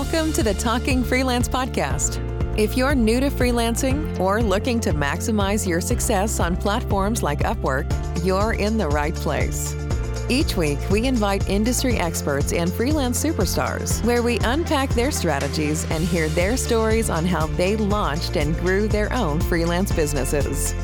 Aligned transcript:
Welcome 0.00 0.32
to 0.34 0.44
the 0.44 0.54
Talking 0.54 1.02
Freelance 1.02 1.48
Podcast. 1.48 2.22
If 2.56 2.76
you're 2.76 2.94
new 2.94 3.18
to 3.18 3.30
freelancing 3.30 4.16
or 4.20 4.40
looking 4.40 4.78
to 4.78 4.92
maximize 4.92 5.66
your 5.66 5.80
success 5.80 6.38
on 6.38 6.56
platforms 6.56 7.24
like 7.24 7.40
Upwork, 7.40 7.84
you're 8.24 8.52
in 8.52 8.78
the 8.78 8.88
right 8.88 9.12
place. 9.12 9.74
Each 10.28 10.56
week, 10.56 10.78
we 10.88 11.08
invite 11.08 11.50
industry 11.50 11.96
experts 11.96 12.52
and 12.52 12.72
freelance 12.72 13.20
superstars 13.20 14.00
where 14.04 14.22
we 14.22 14.38
unpack 14.44 14.88
their 14.90 15.10
strategies 15.10 15.84
and 15.90 16.04
hear 16.04 16.28
their 16.28 16.56
stories 16.56 17.10
on 17.10 17.26
how 17.26 17.48
they 17.48 17.74
launched 17.76 18.36
and 18.36 18.56
grew 18.60 18.86
their 18.86 19.12
own 19.12 19.40
freelance 19.40 19.90
businesses. 19.90 20.74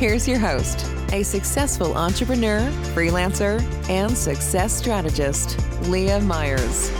Here's 0.00 0.26
your 0.26 0.40
host, 0.40 0.84
a 1.12 1.22
successful 1.22 1.96
entrepreneur, 1.96 2.58
freelancer, 2.96 3.62
and 3.88 4.18
success 4.18 4.72
strategist, 4.72 5.56
Leah 5.82 6.20
Myers. 6.20 6.90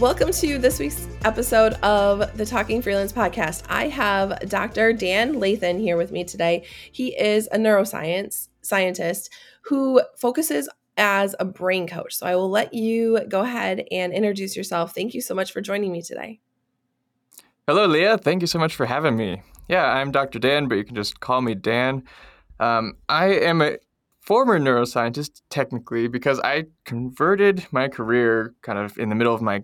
Welcome 0.00 0.32
to 0.32 0.56
this 0.56 0.78
week's 0.78 1.06
episode 1.26 1.74
of 1.82 2.34
the 2.34 2.46
Talking 2.46 2.80
Freelance 2.80 3.12
podcast. 3.12 3.64
I 3.68 3.88
have 3.88 4.48
Dr. 4.48 4.94
Dan 4.94 5.34
Lathen 5.34 5.78
here 5.78 5.98
with 5.98 6.10
me 6.10 6.24
today. 6.24 6.64
He 6.90 7.08
is 7.08 7.48
a 7.52 7.58
neuroscience 7.58 8.48
scientist 8.62 9.30
who 9.60 10.00
focuses 10.16 10.70
as 10.96 11.36
a 11.38 11.44
brain 11.44 11.86
coach. 11.86 12.14
So 12.14 12.24
I 12.24 12.34
will 12.34 12.48
let 12.48 12.72
you 12.72 13.20
go 13.28 13.42
ahead 13.42 13.84
and 13.90 14.14
introduce 14.14 14.56
yourself. 14.56 14.94
Thank 14.94 15.12
you 15.12 15.20
so 15.20 15.34
much 15.34 15.52
for 15.52 15.60
joining 15.60 15.92
me 15.92 16.00
today. 16.00 16.40
Hello, 17.66 17.84
Leah. 17.84 18.16
Thank 18.16 18.40
you 18.40 18.46
so 18.46 18.58
much 18.58 18.74
for 18.74 18.86
having 18.86 19.16
me. 19.16 19.42
Yeah, 19.68 19.84
I'm 19.84 20.12
Dr. 20.12 20.38
Dan, 20.38 20.66
but 20.66 20.76
you 20.76 20.84
can 20.84 20.96
just 20.96 21.20
call 21.20 21.42
me 21.42 21.54
Dan. 21.54 22.04
Um, 22.58 22.94
I 23.10 23.34
am 23.34 23.60
a 23.60 23.76
former 24.22 24.58
neuroscientist, 24.58 25.42
technically, 25.50 26.08
because 26.08 26.40
I 26.40 26.64
converted 26.86 27.66
my 27.70 27.88
career 27.88 28.54
kind 28.62 28.78
of 28.78 28.96
in 28.96 29.10
the 29.10 29.14
middle 29.14 29.34
of 29.34 29.42
my 29.42 29.60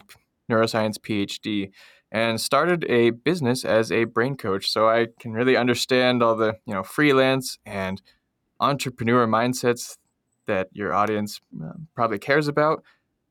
neuroscience 0.51 0.99
PhD 0.99 1.71
and 2.13 2.41
started 2.41 2.85
a 2.89 3.11
business 3.11 3.65
as 3.65 3.91
a 3.91 4.05
brain 4.05 4.37
coach. 4.37 4.71
So 4.71 4.89
I 4.89 5.09
can 5.19 5.33
really 5.33 5.57
understand 5.57 6.23
all 6.23 6.37
the, 6.37 6.57
you 6.67 6.75
know, 6.75 6.83
freelance 6.83 7.59
and 7.67 8.01
entrepreneur 8.61 9.27
mindsets 9.27 9.99
that 10.47 10.69
your 10.73 10.95
audience 10.95 11.41
uh, 11.63 11.73
probably 11.95 12.19
cares 12.19 12.49
about 12.49 12.83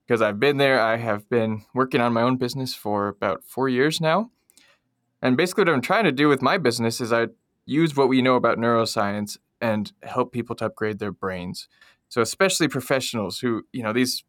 because 0.05 0.22
I've 0.22 0.39
been 0.39 0.57
there. 0.57 0.80
I 0.80 0.97
have 0.97 1.30
been 1.30 1.63
working 1.73 2.02
on 2.02 2.13
my 2.13 2.22
own 2.22 2.38
business 2.38 2.75
for 2.75 3.07
about 3.07 3.44
four 3.44 3.69
years 3.69 4.00
now. 4.00 4.29
And 5.22 5.35
basically, 5.38 5.63
what 5.63 5.73
I'm 5.73 5.81
trying 5.81 6.03
to 6.03 6.11
do 6.11 6.27
with 6.27 6.41
my 6.41 6.57
business 6.57 7.02
is 7.02 7.11
I 7.11 7.27
use 7.66 7.95
what 7.95 8.09
we 8.09 8.22
know 8.22 8.35
about 8.35 8.57
neuroscience 8.57 9.38
and 9.59 9.91
help 10.03 10.31
people 10.31 10.55
to 10.57 10.66
upgrade 10.66 11.00
their 11.00 11.11
brains. 11.11 11.67
So, 12.09 12.22
especially 12.22 12.67
professionals 12.67 13.39
who, 13.39 13.63
you 13.73 13.81
know, 13.81 13.94
these 13.94 14.23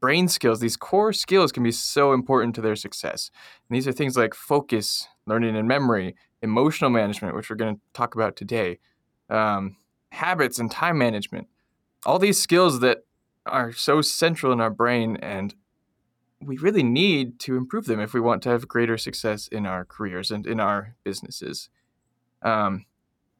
brain 0.00 0.28
skills, 0.28 0.60
these 0.60 0.76
core 0.76 1.12
skills 1.12 1.52
can 1.52 1.62
be 1.62 1.72
so 1.72 2.12
important 2.12 2.54
to 2.54 2.60
their 2.60 2.76
success. 2.76 3.30
And 3.68 3.76
these 3.76 3.88
are 3.88 3.92
things 3.92 4.16
like 4.16 4.34
focus, 4.34 5.08
learning 5.26 5.56
and 5.56 5.68
memory, 5.68 6.14
emotional 6.42 6.90
management, 6.90 7.34
which 7.34 7.50
we're 7.50 7.56
going 7.56 7.76
to 7.76 7.80
talk 7.92 8.14
about 8.14 8.36
today, 8.36 8.78
um, 9.30 9.76
habits 10.10 10.58
and 10.58 10.70
time 10.70 10.98
management. 10.98 11.48
All 12.06 12.18
these 12.18 12.40
skills 12.40 12.80
that 12.80 13.04
are 13.46 13.72
so 13.72 14.00
central 14.00 14.52
in 14.52 14.60
our 14.60 14.70
brain 14.70 15.16
and 15.16 15.54
we 16.40 16.58
really 16.58 16.82
need 16.82 17.38
to 17.40 17.56
improve 17.56 17.86
them 17.86 18.00
if 18.00 18.12
we 18.12 18.20
want 18.20 18.42
to 18.42 18.50
have 18.50 18.68
greater 18.68 18.98
success 18.98 19.48
in 19.48 19.66
our 19.66 19.84
careers 19.84 20.30
and 20.30 20.46
in 20.46 20.60
our 20.60 20.94
businesses. 21.02 21.70
Um, 22.42 22.84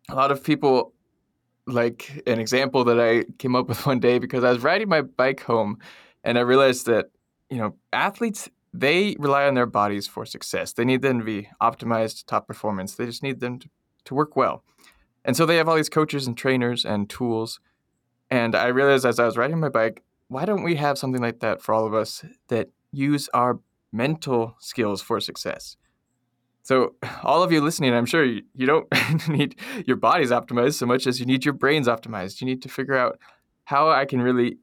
a 0.09 0.15
lot 0.15 0.31
of 0.31 0.43
people 0.43 0.95
like 1.67 2.23
an 2.27 2.39
example 2.39 2.85
that 2.85 3.01
I 3.01 3.25
came 3.39 3.57
up 3.57 3.69
with 3.69 3.87
one 3.87 4.01
day 4.01 4.19
because 4.19 4.45
I 4.45 4.51
was 4.51 4.63
riding 4.63 4.89
my 4.89 5.03
bike 5.03 5.43
home 5.43 5.79
and 6.25 6.39
I 6.39 6.41
realized 6.41 6.87
that, 6.87 7.11
you 7.51 7.59
know, 7.59 7.77
athletes, 7.93 8.49
they 8.73 9.15
rely 9.19 9.47
on 9.47 9.55
their 9.55 9.67
bodies 9.67 10.09
for 10.09 10.27
success. 10.27 10.73
They 10.73 10.85
need 10.85 11.03
them 11.03 11.19
to 11.19 11.25
be 11.25 11.49
optimized, 11.63 12.27
top 12.27 12.49
performance. 12.49 12.95
They 12.95 13.07
just 13.07 13.23
need 13.23 13.41
them 13.41 13.61
to, 13.61 13.69
to 14.07 14.15
work 14.15 14.35
well. 14.35 14.65
And 15.25 15.37
so 15.37 15.47
they 15.47 15.57
have 15.57 15.69
all 15.69 15.77
these 15.77 15.89
coaches 15.89 16.27
and 16.27 16.37
trainers 16.37 16.85
and 16.85 17.09
tools. 17.09 17.61
And 18.31 18.57
I 18.57 18.67
realized 18.67 19.07
as 19.07 19.21
I 19.21 19.27
was 19.27 19.37
riding 19.37 19.61
my 19.61 19.69
bike, 19.69 20.03
why 20.29 20.45
don't 20.45 20.65
we 20.65 20.75
have 20.77 20.99
something 20.99 21.23
like 21.23 21.41
that 21.41 21.63
for 21.63 21.75
all 21.75 21.87
of 21.87 21.95
us 21.95 22.25
that 22.49 22.71
use 22.91 23.29
our 23.33 23.61
mental 23.93 24.57
skills 24.59 25.03
for 25.03 25.21
success? 25.21 25.77
So, 26.63 26.95
all 27.23 27.43
of 27.43 27.53
you 27.53 27.61
listening, 27.61 27.95
I'm 27.95 28.07
sure 28.07 28.25
you, 28.25 28.43
you 28.55 28.67
don't 28.67 28.89
need 29.29 29.57
your 29.87 29.97
bodies 29.97 30.31
optimized 30.31 30.75
so 30.75 30.87
much 30.87 31.07
as 31.07 31.21
you 31.21 31.27
need 31.27 31.45
your 31.45 31.55
brains 31.55 31.87
optimized. 31.87 32.41
You 32.41 32.47
need 32.47 32.63
to 32.63 32.69
figure 32.69 32.97
out 32.97 33.19
how 33.65 33.91
I 33.91 34.05
can 34.05 34.21
really 34.21 34.59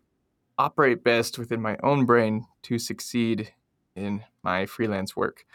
operate 0.57 1.03
best 1.03 1.37
within 1.37 1.61
my 1.61 1.77
own 1.83 2.05
brain 2.05 2.45
to 2.63 2.77
succeed 2.77 3.53
in 3.95 4.23
my 4.43 4.65
freelance 4.65 5.15
work. 5.15 5.45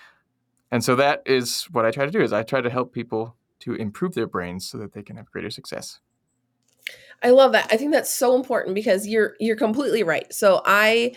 And 0.70 0.82
so 0.82 0.96
that 0.96 1.22
is 1.26 1.64
what 1.72 1.84
I 1.84 1.90
try 1.90 2.06
to 2.06 2.10
do 2.10 2.20
is 2.20 2.32
I 2.32 2.42
try 2.42 2.60
to 2.60 2.70
help 2.70 2.92
people 2.92 3.36
to 3.60 3.74
improve 3.74 4.14
their 4.14 4.26
brains 4.26 4.68
so 4.68 4.78
that 4.78 4.92
they 4.92 5.02
can 5.02 5.16
have 5.16 5.30
greater 5.30 5.50
success. 5.50 6.00
I 7.22 7.30
love 7.30 7.52
that. 7.52 7.68
I 7.70 7.76
think 7.76 7.92
that's 7.92 8.10
so 8.10 8.36
important 8.36 8.74
because 8.74 9.06
you're 9.06 9.34
you're 9.40 9.56
completely 9.56 10.02
right. 10.02 10.32
So 10.32 10.62
I 10.66 11.14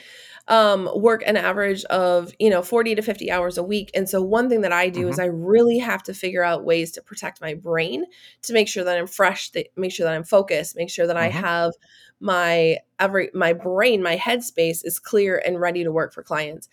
um, 0.49 0.89
work 0.95 1.21
an 1.25 1.37
average 1.37 1.85
of 1.85 2.33
you 2.39 2.49
know 2.49 2.63
40 2.63 2.95
to 2.95 3.01
50 3.01 3.31
hours 3.31 3.57
a 3.57 3.63
week 3.63 3.91
and 3.93 4.09
so 4.09 4.21
one 4.21 4.49
thing 4.49 4.61
that 4.61 4.73
i 4.73 4.89
do 4.89 5.01
mm-hmm. 5.01 5.09
is 5.09 5.19
i 5.19 5.25
really 5.25 5.77
have 5.77 6.03
to 6.03 6.13
figure 6.13 6.43
out 6.43 6.65
ways 6.65 6.91
to 6.91 7.01
protect 7.01 7.39
my 7.39 7.53
brain 7.53 8.03
to 8.41 8.53
make 8.53 8.67
sure 8.67 8.83
that 8.83 8.97
i'm 8.97 9.07
fresh 9.07 9.51
to 9.51 9.63
make 9.77 9.91
sure 9.91 10.05
that 10.05 10.15
i'm 10.15 10.23
focused 10.23 10.75
make 10.75 10.89
sure 10.89 11.07
that 11.07 11.15
mm-hmm. 11.15 11.37
i 11.37 11.39
have 11.39 11.73
my 12.19 12.77
every 12.99 13.29
my 13.33 13.53
brain 13.53 14.01
my 14.01 14.17
headspace 14.17 14.83
is 14.83 14.99
clear 14.99 15.41
and 15.45 15.61
ready 15.61 15.83
to 15.83 15.91
work 15.91 16.13
for 16.13 16.23
clients 16.23 16.67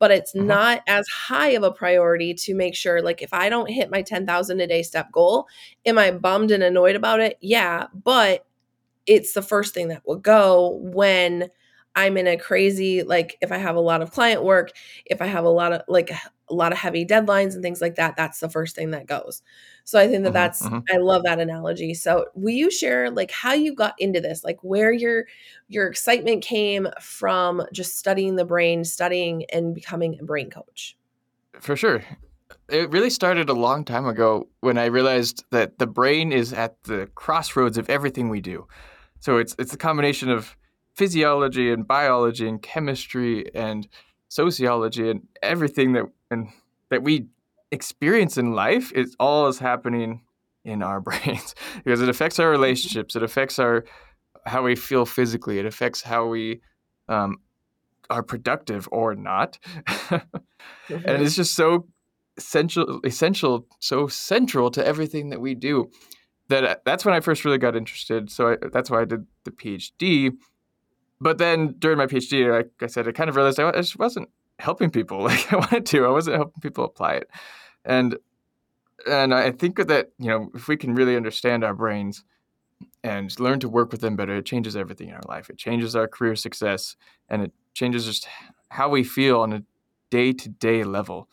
but 0.00 0.10
it's 0.10 0.32
mm-hmm. 0.34 0.48
not 0.48 0.82
as 0.88 1.06
high 1.08 1.50
of 1.50 1.62
a 1.62 1.70
priority 1.70 2.34
to 2.34 2.52
make 2.54 2.74
sure 2.74 3.00
like 3.00 3.22
if 3.22 3.32
i 3.32 3.48
don't 3.48 3.70
hit 3.70 3.90
my 3.90 4.02
10,000 4.02 4.60
a 4.60 4.66
day 4.66 4.82
step 4.82 5.10
goal 5.12 5.46
am 5.86 5.98
i 5.98 6.10
bummed 6.10 6.50
and 6.50 6.64
annoyed 6.64 6.96
about 6.96 7.20
it 7.20 7.38
yeah 7.40 7.86
but 7.94 8.44
it's 9.06 9.32
the 9.32 9.42
first 9.42 9.72
thing 9.72 9.88
that 9.88 10.02
will 10.04 10.16
go 10.16 10.78
when 10.82 11.48
I'm 11.96 12.16
in 12.16 12.26
a 12.26 12.36
crazy 12.36 13.02
like 13.02 13.36
if 13.40 13.50
I 13.50 13.58
have 13.58 13.76
a 13.76 13.80
lot 13.80 14.02
of 14.02 14.12
client 14.12 14.44
work, 14.44 14.72
if 15.06 15.20
I 15.20 15.26
have 15.26 15.44
a 15.44 15.50
lot 15.50 15.72
of 15.72 15.82
like 15.88 16.10
a 16.10 16.54
lot 16.54 16.72
of 16.72 16.78
heavy 16.78 17.04
deadlines 17.04 17.54
and 17.54 17.62
things 17.62 17.80
like 17.80 17.96
that, 17.96 18.16
that's 18.16 18.40
the 18.40 18.48
first 18.48 18.76
thing 18.76 18.90
that 18.90 19.06
goes. 19.06 19.42
So 19.84 19.98
I 19.98 20.06
think 20.06 20.24
that 20.24 20.28
mm-hmm, 20.28 20.34
that's 20.34 20.62
mm-hmm. 20.62 20.78
I 20.92 20.98
love 20.98 21.22
that 21.24 21.40
analogy. 21.40 21.94
So 21.94 22.26
will 22.34 22.50
you 22.50 22.70
share 22.70 23.10
like 23.10 23.30
how 23.30 23.52
you 23.52 23.74
got 23.74 23.94
into 23.98 24.20
this, 24.20 24.44
like 24.44 24.58
where 24.62 24.92
your 24.92 25.24
your 25.68 25.88
excitement 25.88 26.42
came 26.42 26.88
from 27.00 27.62
just 27.72 27.98
studying 27.98 28.36
the 28.36 28.44
brain, 28.44 28.84
studying 28.84 29.44
and 29.52 29.74
becoming 29.74 30.18
a 30.20 30.24
brain 30.24 30.50
coach? 30.50 30.96
For 31.58 31.76
sure. 31.76 32.02
It 32.68 32.90
really 32.90 33.10
started 33.10 33.48
a 33.48 33.54
long 33.54 33.84
time 33.84 34.06
ago 34.06 34.48
when 34.60 34.78
I 34.78 34.86
realized 34.86 35.44
that 35.50 35.78
the 35.78 35.86
brain 35.86 36.32
is 36.32 36.52
at 36.52 36.82
the 36.84 37.08
crossroads 37.14 37.78
of 37.78 37.90
everything 37.90 38.28
we 38.28 38.40
do. 38.40 38.66
So 39.18 39.38
it's 39.38 39.54
it's 39.58 39.74
a 39.74 39.78
combination 39.78 40.30
of 40.30 40.56
physiology 40.94 41.70
and 41.70 41.86
biology 41.86 42.48
and 42.48 42.62
chemistry 42.62 43.54
and 43.54 43.88
sociology 44.28 45.10
and 45.10 45.26
everything 45.42 45.92
that 45.92 46.04
and 46.30 46.48
that 46.90 47.02
we 47.02 47.26
experience 47.72 48.36
in 48.36 48.52
life 48.52 48.92
is 48.92 49.16
all 49.18 49.46
is 49.48 49.58
happening 49.58 50.22
in 50.64 50.82
our 50.82 51.00
brains 51.08 51.54
because 51.84 52.00
it 52.00 52.08
affects 52.08 52.38
our 52.38 52.50
relationships 52.50 53.16
it 53.16 53.22
affects 53.22 53.58
our 53.58 53.84
how 54.46 54.62
we 54.62 54.76
feel 54.76 55.06
physically 55.06 55.58
it 55.58 55.66
affects 55.66 56.02
how 56.02 56.26
we 56.26 56.60
um, 57.08 57.38
are 58.10 58.22
productive 58.22 58.88
or 58.90 59.14
not. 59.14 59.58
Mm-hmm. 59.86 60.14
and 60.88 61.22
it's 61.22 61.36
just 61.36 61.54
so 61.54 61.86
essential 62.36 63.00
essential 63.04 63.66
so 63.78 64.06
central 64.08 64.70
to 64.70 64.86
everything 64.86 65.30
that 65.30 65.40
we 65.40 65.54
do 65.54 65.90
that 66.48 66.64
uh, 66.64 66.76
that's 66.84 67.04
when 67.04 67.12
i 67.12 67.20
first 67.20 67.44
really 67.44 67.58
got 67.58 67.76
interested. 67.76 68.30
So 68.30 68.52
I, 68.52 68.56
that's 68.72 68.90
why 68.90 69.02
i 69.02 69.04
did 69.04 69.26
the 69.44 69.50
phd 69.50 70.32
but 71.20 71.38
then 71.38 71.74
during 71.78 71.98
my 71.98 72.06
PhD, 72.06 72.50
like 72.50 72.70
I 72.80 72.86
said, 72.86 73.06
I 73.06 73.12
kind 73.12 73.28
of 73.28 73.36
realized 73.36 73.60
I 73.60 73.70
just 73.72 73.98
wasn't 73.98 74.28
helping 74.58 74.90
people 74.90 75.22
like 75.24 75.52
I 75.52 75.56
wanted 75.56 75.86
to. 75.86 76.06
I 76.06 76.10
wasn't 76.10 76.36
helping 76.36 76.60
people 76.60 76.84
apply 76.84 77.14
it, 77.14 77.30
and 77.84 78.16
and 79.08 79.34
I 79.34 79.50
think 79.50 79.76
that 79.76 80.10
you 80.18 80.28
know 80.28 80.50
if 80.54 80.68
we 80.68 80.76
can 80.76 80.94
really 80.94 81.16
understand 81.16 81.64
our 81.64 81.74
brains 81.74 82.24
and 83.04 83.38
learn 83.38 83.60
to 83.60 83.68
work 83.68 83.92
with 83.92 84.00
them 84.00 84.16
better, 84.16 84.36
it 84.36 84.46
changes 84.46 84.76
everything 84.76 85.08
in 85.08 85.14
our 85.14 85.22
life. 85.28 85.50
It 85.50 85.58
changes 85.58 85.94
our 85.94 86.08
career 86.08 86.36
success, 86.36 86.96
and 87.28 87.42
it 87.42 87.52
changes 87.74 88.06
just 88.06 88.26
how 88.70 88.88
we 88.88 89.04
feel 89.04 89.40
on 89.40 89.52
a 89.52 89.62
day 90.10 90.32
to 90.32 90.48
day 90.48 90.84
level. 90.84 91.28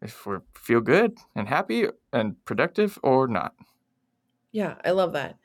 If 0.00 0.26
we 0.26 0.38
feel 0.54 0.80
good 0.80 1.18
and 1.36 1.48
happy 1.48 1.86
and 2.12 2.44
productive 2.44 2.98
or 3.04 3.28
not. 3.28 3.54
Yeah, 4.50 4.74
I 4.84 4.90
love 4.90 5.12
that. 5.12 5.36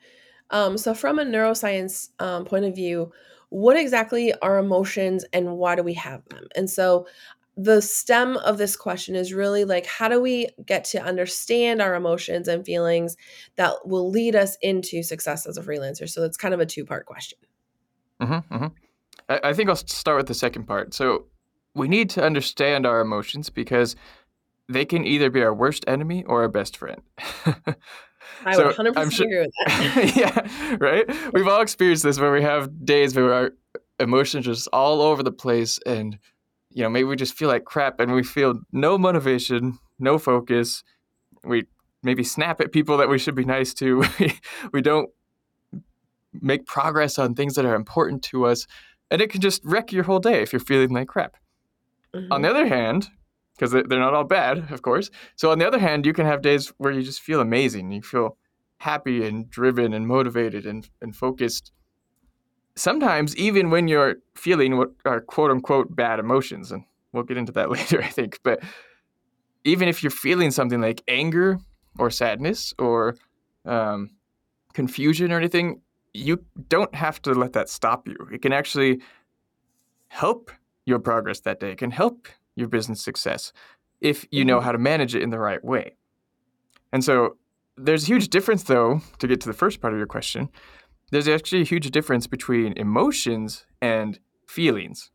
Um, 0.50 0.76
so, 0.76 0.94
from 0.94 1.18
a 1.18 1.24
neuroscience 1.24 2.08
um, 2.18 2.44
point 2.44 2.64
of 2.64 2.74
view, 2.74 3.12
what 3.50 3.76
exactly 3.76 4.32
are 4.42 4.58
emotions 4.58 5.24
and 5.32 5.56
why 5.56 5.74
do 5.74 5.82
we 5.82 5.94
have 5.94 6.24
them? 6.28 6.46
And 6.54 6.68
so 6.68 7.06
the 7.56 7.82
stem 7.82 8.36
of 8.38 8.58
this 8.58 8.76
question 8.76 9.16
is 9.16 9.32
really 9.32 9.64
like 9.64 9.84
how 9.84 10.08
do 10.08 10.20
we 10.20 10.48
get 10.64 10.84
to 10.84 11.02
understand 11.02 11.82
our 11.82 11.94
emotions 11.96 12.46
and 12.46 12.64
feelings 12.64 13.16
that 13.56 13.74
will 13.84 14.08
lead 14.10 14.36
us 14.36 14.56
into 14.62 15.02
success 15.02 15.44
as 15.44 15.58
a 15.58 15.62
freelancer 15.62 16.08
so 16.08 16.22
it's 16.22 16.36
kind 16.36 16.54
of 16.54 16.60
a 16.60 16.66
two 16.66 16.84
part 16.84 17.04
question 17.04 17.36
mm-hmm, 18.22 18.54
mm-hmm. 18.54 18.66
I, 19.28 19.40
I, 19.42 19.52
think 19.54 19.68
i'll 19.68 19.74
start 19.74 20.18
with 20.18 20.28
the 20.28 20.34
second 20.34 20.66
part 20.66 20.94
so 20.94 21.24
we 21.74 21.88
need 21.88 22.10
to 22.10 22.22
understand 22.22 22.86
our 22.86 23.00
emotions 23.00 23.50
because 23.50 23.96
they 24.68 24.84
can 24.84 25.04
either 25.04 25.30
be 25.30 25.42
our 25.42 25.54
worst 25.54 25.84
enemy 25.88 26.24
or 26.24 26.42
our 26.42 26.48
best 26.48 26.76
friend. 26.76 27.00
I 28.44 28.54
so 28.54 28.66
would 28.66 28.76
100% 28.76 29.12
sure, 29.12 29.26
agree 29.26 29.40
with 29.40 29.50
that. 29.66 30.16
yeah, 30.16 30.76
right? 30.80 31.32
We've 31.32 31.48
all 31.48 31.60
experienced 31.60 32.02
this 32.04 32.18
where 32.18 32.32
we 32.32 32.42
have 32.42 32.84
days 32.84 33.14
where 33.14 33.32
our 33.32 33.52
emotions 34.00 34.46
are 34.46 34.52
just 34.52 34.68
all 34.72 35.00
over 35.00 35.22
the 35.22 35.32
place 35.32 35.78
and 35.86 36.18
you 36.70 36.82
know, 36.82 36.90
maybe 36.90 37.04
we 37.04 37.16
just 37.16 37.34
feel 37.34 37.48
like 37.48 37.64
crap 37.64 37.98
and 37.98 38.12
we 38.12 38.22
feel 38.22 38.60
no 38.72 38.98
motivation, 38.98 39.78
no 39.98 40.18
focus. 40.18 40.84
We 41.42 41.64
maybe 42.02 42.22
snap 42.22 42.60
at 42.60 42.72
people 42.72 42.96
that 42.98 43.08
we 43.08 43.18
should 43.18 43.34
be 43.34 43.44
nice 43.44 43.74
to. 43.74 44.04
we 44.72 44.82
don't 44.82 45.10
make 46.32 46.66
progress 46.66 47.18
on 47.18 47.34
things 47.34 47.54
that 47.54 47.64
are 47.64 47.74
important 47.74 48.22
to 48.24 48.46
us. 48.46 48.66
And 49.10 49.20
it 49.20 49.30
can 49.30 49.40
just 49.40 49.62
wreck 49.64 49.92
your 49.92 50.04
whole 50.04 50.20
day 50.20 50.42
if 50.42 50.52
you're 50.52 50.60
feeling 50.60 50.90
like 50.90 51.08
crap. 51.08 51.36
Mm-hmm. 52.14 52.32
On 52.32 52.42
the 52.42 52.50
other 52.50 52.66
hand, 52.66 53.08
because 53.58 53.72
they're 53.72 53.98
not 53.98 54.14
all 54.14 54.24
bad, 54.24 54.70
of 54.70 54.82
course. 54.82 55.10
So 55.34 55.50
on 55.50 55.58
the 55.58 55.66
other 55.66 55.78
hand, 55.78 56.06
you 56.06 56.12
can 56.12 56.26
have 56.26 56.42
days 56.42 56.72
where 56.78 56.92
you 56.92 57.02
just 57.02 57.20
feel 57.20 57.40
amazing. 57.40 57.90
You 57.90 58.02
feel 58.02 58.36
happy 58.78 59.26
and 59.26 59.50
driven 59.50 59.92
and 59.92 60.06
motivated 60.06 60.64
and, 60.64 60.88
and 61.02 61.14
focused. 61.14 61.72
Sometimes 62.76 63.36
even 63.36 63.70
when 63.70 63.88
you're 63.88 64.16
feeling 64.36 64.76
what 64.76 64.90
are 65.04 65.20
quote 65.20 65.50
unquote 65.50 65.94
bad 65.94 66.20
emotions, 66.20 66.70
and 66.70 66.84
we'll 67.12 67.24
get 67.24 67.36
into 67.36 67.52
that 67.52 67.70
later, 67.76 68.00
I 68.00 68.08
think. 68.08 68.38
But 68.44 68.60
even 69.64 69.88
if 69.88 70.02
you're 70.02 70.10
feeling 70.10 70.52
something 70.52 70.80
like 70.80 71.02
anger 71.08 71.58
or 71.98 72.10
sadness 72.10 72.72
or 72.78 73.16
um, 73.64 74.10
confusion 74.72 75.32
or 75.32 75.36
anything, 75.36 75.80
you 76.14 76.44
don't 76.68 76.94
have 76.94 77.20
to 77.22 77.32
let 77.32 77.54
that 77.54 77.68
stop 77.68 78.06
you. 78.06 78.16
It 78.32 78.42
can 78.42 78.52
actually 78.52 79.00
help 80.06 80.52
your 80.86 81.00
progress 81.00 81.40
that 81.40 81.58
day. 81.58 81.72
It 81.72 81.78
can 81.78 81.90
help 81.90 82.28
your 82.58 82.68
business 82.68 83.00
success 83.00 83.52
if 84.00 84.26
you 84.30 84.44
know 84.44 84.56
mm-hmm. 84.58 84.66
how 84.66 84.72
to 84.72 84.78
manage 84.78 85.14
it 85.14 85.22
in 85.22 85.30
the 85.30 85.38
right 85.38 85.64
way. 85.64 85.96
And 86.92 87.04
so 87.04 87.36
there's 87.76 88.04
a 88.04 88.06
huge 88.06 88.28
difference, 88.28 88.64
though, 88.64 89.02
to 89.18 89.26
get 89.26 89.40
to 89.42 89.48
the 89.48 89.54
first 89.54 89.80
part 89.80 89.92
of 89.92 89.98
your 89.98 90.06
question. 90.06 90.48
There's 91.10 91.28
actually 91.28 91.62
a 91.62 91.64
huge 91.64 91.90
difference 91.90 92.26
between 92.26 92.74
emotions 92.76 93.66
and 93.80 94.18
feelings. 94.46 95.10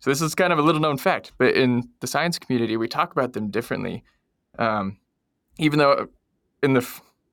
So 0.00 0.10
this 0.10 0.20
is 0.20 0.34
kind 0.34 0.52
of 0.52 0.58
a 0.58 0.62
little 0.62 0.80
known 0.80 0.98
fact, 0.98 1.32
but 1.38 1.54
in 1.54 1.88
the 2.00 2.06
science 2.06 2.38
community, 2.38 2.76
we 2.76 2.86
talk 2.86 3.12
about 3.12 3.32
them 3.32 3.50
differently. 3.50 4.04
Um, 4.58 4.98
even 5.58 5.78
though 5.78 6.08
in 6.62 6.74
the 6.74 6.86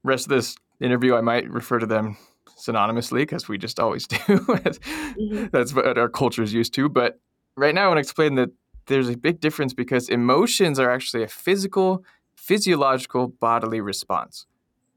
rest 0.03 0.25
of 0.25 0.29
this 0.29 0.55
interview, 0.79 1.15
I 1.15 1.21
might 1.21 1.49
refer 1.49 1.79
to 1.79 1.85
them 1.85 2.17
synonymously 2.57 3.19
because 3.19 3.47
we 3.47 3.57
just 3.57 3.79
always 3.79 4.07
do. 4.07 4.17
mm-hmm. 4.17 5.45
That's 5.51 5.73
what 5.73 5.97
our 5.97 6.09
culture 6.09 6.41
is 6.41 6.53
used 6.53 6.73
to. 6.75 6.89
But 6.89 7.19
right 7.55 7.75
now, 7.75 7.85
I 7.85 7.87
want 7.87 7.97
to 7.97 8.01
explain 8.01 8.35
that 8.35 8.49
there's 8.87 9.09
a 9.09 9.17
big 9.17 9.39
difference 9.39 9.73
because 9.73 10.09
emotions 10.09 10.79
are 10.79 10.91
actually 10.91 11.23
a 11.23 11.27
physical, 11.27 12.03
physiological 12.35 13.27
bodily 13.27 13.81
response. 13.81 14.45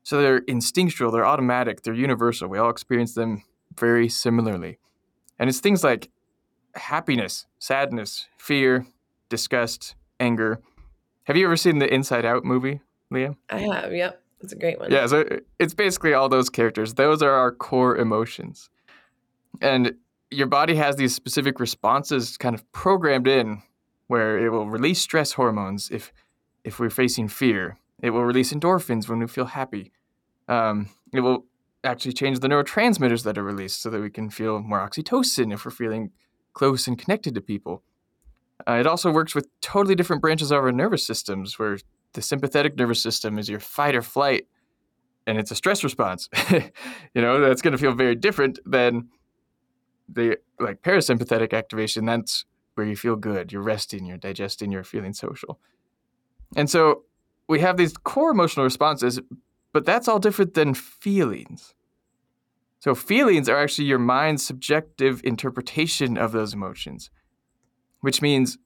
So 0.03 0.21
they're 0.21 0.38
instinctual, 0.38 1.11
they're 1.11 1.27
automatic, 1.27 1.83
they're 1.83 1.94
universal. 1.94 2.49
We 2.49 2.59
all 2.59 2.71
experience 2.71 3.15
them 3.15 3.43
very 3.79 4.09
similarly. 4.09 4.79
And 5.38 5.49
it's 5.49 5.61
things 5.61 5.83
like 5.83 6.11
happiness, 6.75 7.47
sadness, 7.59 8.27
fear, 8.37 8.87
disgust, 9.29 9.97
anger. 10.21 10.61
Have 11.25 11.37
you 11.37 11.47
ever 11.47 11.56
seen 11.56 11.79
the 11.79 11.93
Inside 11.93 12.25
Out 12.25 12.44
movie, 12.44 12.81
Leah? 13.11 13.37
I 13.50 13.59
have, 13.59 13.93
yep. 13.93 14.23
It's 14.41 14.53
a 14.53 14.56
great 14.56 14.79
one. 14.79 14.93
Yeah, 14.93 15.06
so 15.06 15.25
it's 15.59 15.75
basically 15.75 16.15
all 16.15 16.29
those 16.29 16.50
characters. 16.50 16.94
Those 16.94 17.23
are 17.23 17.33
our 17.33 17.50
core 17.50 17.97
emotions. 17.97 18.71
And 19.61 19.94
your 20.31 20.47
body 20.47 20.75
has 20.77 20.97
these 20.97 21.15
specific 21.15 21.59
responses 21.59 22.37
kind 22.37 22.55
of 22.55 22.71
programmed 22.73 23.27
in 23.27 23.62
where 24.06 24.38
it 24.38 24.50
will 24.50 24.69
release 24.69 25.00
stress 25.00 25.32
hormones 25.32 25.91
if 25.91 26.12
if 26.64 26.79
we're 26.79 26.91
facing 26.91 27.29
fear. 27.29 27.79
It 28.03 28.11
will 28.11 28.25
release 28.25 28.53
endorphins 28.53 29.08
when 29.08 29.20
we 29.20 29.26
feel 29.26 29.47
happy. 29.47 29.93
Um, 30.49 30.91
it 31.12 31.20
will 31.20 31.47
actually 31.85 32.12
change 32.12 32.41
the 32.41 32.49
neurotransmitters 32.49 33.23
that 33.23 33.38
are 33.38 33.43
released 33.43 33.81
so 33.81 33.91
that 33.91 34.00
we 34.00 34.11
can 34.11 34.29
feel 34.31 34.61
more 34.61 34.81
oxytocin 34.81 35.53
if 35.53 35.64
we're 35.64 35.70
feeling 35.70 36.11
close 36.53 36.87
and 36.87 36.99
connected 36.99 37.35
to 37.35 37.41
people. 37.41 37.82
Uh, 38.69 38.73
it 38.73 38.87
also 38.87 39.11
works 39.11 39.35
with 39.35 39.49
totally 39.61 39.94
different 39.94 40.23
branches 40.23 40.50
of 40.50 40.59
our 40.59 40.73
nervous 40.73 41.06
systems, 41.06 41.59
where 41.59 41.79
the 42.14 42.23
sympathetic 42.23 42.76
nervous 42.76 43.02
system 43.02 43.38
is 43.38 43.49
your 43.49 43.61
fight 43.61 43.94
or 43.94 44.02
flight, 44.02 44.47
and 45.26 45.38
it's 45.38 45.50
a 45.50 45.55
stress 45.55 45.85
response. 45.85 46.29
you 46.50 47.23
know, 47.23 47.41
that's 47.41 47.62
going 47.62 47.73
to 47.73 47.79
feel 47.79 47.93
very 47.93 48.14
different 48.14 48.59
than 48.64 49.09
the 50.09 50.38
like 50.59 50.82
parasympathetic 50.82 51.52
activation. 51.52 52.06
That's 52.06 52.44
where 52.76 52.87
you 52.87 52.94
feel 52.94 53.17
good, 53.17 53.52
you're 53.52 53.62
resting, 53.62 54.06
you're 54.06 54.19
digesting, 54.19 54.70
you're 54.70 54.84
feeling 54.84 55.12
social. 55.12 55.58
And 56.55 56.70
so 56.70 57.02
we 57.49 57.61
have 57.61 57.76
these 57.76 57.96
core 57.96 58.31
emotional 58.31 58.64
responses, 58.64 59.20
but 59.73 59.84
that's 59.84 60.08
all 60.08 60.19
different 60.19 60.55
than 60.55 60.75
feelings. 60.75 61.75
So 62.78 62.94
feelings 62.94 63.49
are 63.49 63.58
actually 63.58 63.87
your 63.87 63.99
mind's 63.99 64.44
subjective 64.44 65.23
interpretation 65.25 66.19
of 66.19 66.32
those 66.32 66.52
emotions, 66.52 67.11
which 68.00 68.20
means 68.20 68.58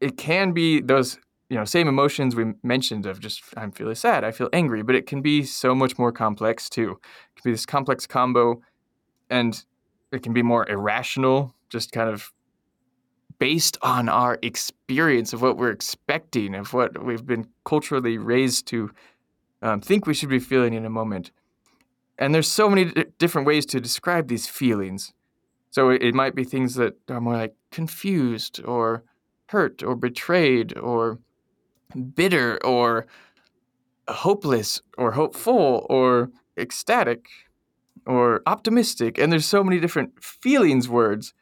it 0.00 0.16
can 0.16 0.52
be 0.52 0.80
those 0.80 1.18
you 1.48 1.58
know 1.58 1.66
same 1.66 1.86
emotions 1.86 2.34
we 2.34 2.54
mentioned 2.62 3.04
of 3.04 3.20
just 3.20 3.42
I'm 3.56 3.70
feeling 3.70 3.94
sad, 3.94 4.24
I 4.24 4.30
feel 4.30 4.48
angry, 4.54 4.82
but 4.82 4.94
it 4.94 5.06
can 5.06 5.20
be 5.20 5.44
so 5.44 5.74
much 5.74 5.98
more 5.98 6.10
complex 6.10 6.70
too. 6.70 6.92
It 6.92 7.42
can 7.42 7.50
be 7.50 7.52
this 7.52 7.66
complex 7.66 8.06
combo, 8.06 8.62
and 9.28 9.62
it 10.10 10.22
can 10.22 10.32
be 10.32 10.42
more 10.42 10.68
irrational, 10.68 11.54
just 11.68 11.92
kind 11.92 12.08
of 12.08 12.32
based 13.42 13.76
on 13.82 14.08
our 14.08 14.38
experience 14.40 15.32
of 15.32 15.42
what 15.42 15.56
we're 15.56 15.72
expecting, 15.72 16.54
of 16.54 16.72
what 16.72 17.04
we've 17.04 17.26
been 17.26 17.44
culturally 17.64 18.16
raised 18.16 18.68
to 18.68 18.88
um, 19.62 19.80
think 19.80 20.06
we 20.06 20.14
should 20.14 20.28
be 20.28 20.38
feeling 20.38 20.74
in 20.74 20.84
a 20.84 20.88
moment. 20.88 21.32
And 22.16 22.32
there's 22.32 22.46
so 22.46 22.68
many 22.70 22.84
d- 22.84 23.06
different 23.18 23.48
ways 23.48 23.66
to 23.66 23.80
describe 23.80 24.28
these 24.28 24.46
feelings. 24.46 25.12
So 25.70 25.90
it, 25.90 26.04
it 26.04 26.14
might 26.14 26.36
be 26.36 26.44
things 26.44 26.76
that 26.76 26.94
are 27.08 27.20
more 27.20 27.36
like 27.36 27.56
confused 27.72 28.60
or 28.64 29.02
hurt 29.46 29.82
or 29.82 29.96
betrayed 29.96 30.78
or 30.78 31.18
bitter 32.14 32.64
or 32.64 33.06
hopeless 34.06 34.82
or 34.96 35.10
hopeful 35.10 35.84
or 35.90 36.30
ecstatic 36.56 37.26
or 38.06 38.40
optimistic. 38.46 39.18
And 39.18 39.32
there's 39.32 39.46
so 39.46 39.64
many 39.64 39.80
different 39.80 40.22
feelings 40.22 40.88
words 40.88 41.34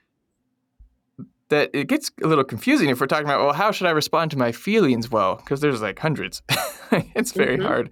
that 1.51 1.71
it 1.75 1.89
gets 1.89 2.11
a 2.23 2.27
little 2.27 2.45
confusing 2.45 2.89
if 2.89 3.01
we're 3.01 3.07
talking 3.07 3.27
about, 3.27 3.41
well, 3.41 3.53
how 3.53 3.71
should 3.71 3.87
I 3.87 3.91
respond 3.91 4.31
to 4.33 4.39
my 4.39 4.53
feelings 4.53 5.11
well? 5.11 5.37
Because 5.37 5.61
there's 5.61 5.83
like 5.83 5.99
hundreds. 5.99 6.43
it's 6.91 7.33
very 7.33 7.57
mm-hmm. 7.57 7.67
hard. 7.67 7.91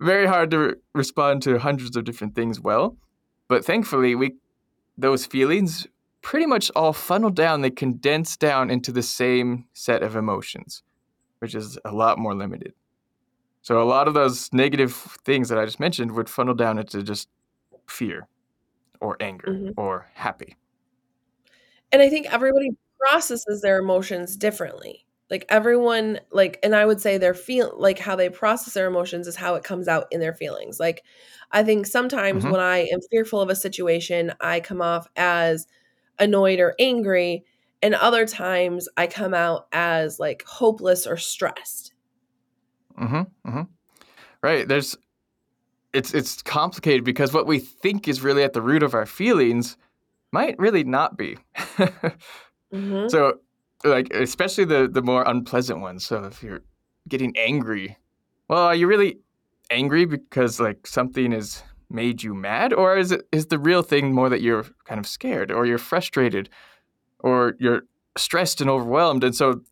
Very 0.00 0.26
hard 0.26 0.50
to 0.52 0.58
re- 0.58 0.74
respond 0.94 1.42
to 1.42 1.58
hundreds 1.58 1.96
of 1.96 2.04
different 2.04 2.34
things 2.34 2.60
well. 2.60 2.96
But 3.48 3.64
thankfully, 3.64 4.14
we 4.14 4.36
those 4.96 5.26
feelings 5.26 5.86
pretty 6.22 6.46
much 6.46 6.70
all 6.76 6.92
funnel 6.92 7.30
down, 7.30 7.60
they 7.60 7.70
condense 7.70 8.36
down 8.36 8.70
into 8.70 8.92
the 8.92 9.02
same 9.02 9.66
set 9.72 10.02
of 10.02 10.14
emotions, 10.16 10.82
which 11.40 11.54
is 11.54 11.78
a 11.84 11.92
lot 11.92 12.18
more 12.18 12.34
limited. 12.34 12.72
So 13.62 13.80
a 13.80 13.84
lot 13.84 14.08
of 14.08 14.14
those 14.14 14.52
negative 14.52 14.94
things 15.24 15.48
that 15.48 15.58
I 15.58 15.64
just 15.64 15.80
mentioned 15.80 16.12
would 16.12 16.28
funnel 16.28 16.54
down 16.54 16.78
into 16.78 17.02
just 17.02 17.28
fear 17.86 18.28
or 19.00 19.16
anger 19.20 19.48
mm-hmm. 19.48 19.70
or 19.76 20.08
happy. 20.14 20.56
And 21.92 22.02
I 22.02 22.08
think 22.08 22.32
everybody 22.32 22.70
processes 22.98 23.60
their 23.62 23.78
emotions 23.78 24.36
differently. 24.36 25.06
Like 25.30 25.46
everyone, 25.48 26.20
like, 26.30 26.58
and 26.62 26.74
I 26.74 26.84
would 26.84 27.00
say 27.00 27.16
their 27.16 27.34
feel 27.34 27.74
like 27.76 27.98
how 27.98 28.16
they 28.16 28.28
process 28.28 28.74
their 28.74 28.86
emotions 28.86 29.26
is 29.26 29.36
how 29.36 29.54
it 29.54 29.64
comes 29.64 29.88
out 29.88 30.06
in 30.10 30.20
their 30.20 30.34
feelings. 30.34 30.78
Like, 30.78 31.04
I 31.52 31.62
think 31.62 31.86
sometimes 31.86 32.42
mm-hmm. 32.42 32.52
when 32.52 32.60
I 32.60 32.78
am 32.92 33.00
fearful 33.10 33.40
of 33.40 33.48
a 33.48 33.56
situation, 33.56 34.32
I 34.40 34.60
come 34.60 34.82
off 34.82 35.06
as 35.16 35.66
annoyed 36.18 36.60
or 36.60 36.74
angry. 36.78 37.44
And 37.82 37.94
other 37.94 38.26
times 38.26 38.88
I 38.96 39.06
come 39.06 39.34
out 39.34 39.68
as 39.72 40.18
like 40.18 40.44
hopeless 40.46 41.06
or 41.06 41.16
stressed. 41.16 41.94
Mm-hmm. 43.00 43.48
Mm-hmm. 43.48 43.62
Right. 44.42 44.68
There's 44.68 44.96
it's 45.92 46.14
it's 46.14 46.42
complicated 46.42 47.04
because 47.04 47.32
what 47.32 47.46
we 47.46 47.58
think 47.58 48.08
is 48.08 48.22
really 48.22 48.42
at 48.42 48.52
the 48.52 48.62
root 48.62 48.82
of 48.82 48.94
our 48.94 49.06
feelings 49.06 49.76
might 50.32 50.58
really 50.58 50.84
not 50.84 51.16
be. 51.16 51.36
mm-hmm. 51.56 53.08
So, 53.08 53.38
like, 53.84 54.12
especially 54.12 54.64
the 54.64 54.88
the 54.88 55.02
more 55.02 55.22
unpleasant 55.24 55.80
ones. 55.80 56.04
So, 56.04 56.24
if 56.24 56.42
you're 56.42 56.62
getting 57.08 57.36
angry, 57.36 57.96
well, 58.48 58.62
are 58.62 58.74
you 58.74 58.86
really 58.86 59.18
angry 59.70 60.04
because 60.04 60.60
like 60.60 60.86
something 60.86 61.32
has 61.32 61.62
made 61.90 62.22
you 62.22 62.34
mad, 62.34 62.72
or 62.72 62.96
is 62.96 63.12
it 63.12 63.26
is 63.32 63.46
the 63.46 63.58
real 63.58 63.82
thing 63.82 64.14
more 64.14 64.28
that 64.28 64.40
you're 64.40 64.64
kind 64.84 64.98
of 64.98 65.06
scared, 65.06 65.52
or 65.52 65.66
you're 65.66 65.78
frustrated, 65.78 66.48
or 67.20 67.54
you're 67.58 67.82
stressed 68.16 68.60
and 68.60 68.70
overwhelmed, 68.70 69.24
and 69.24 69.34
so 69.34 69.62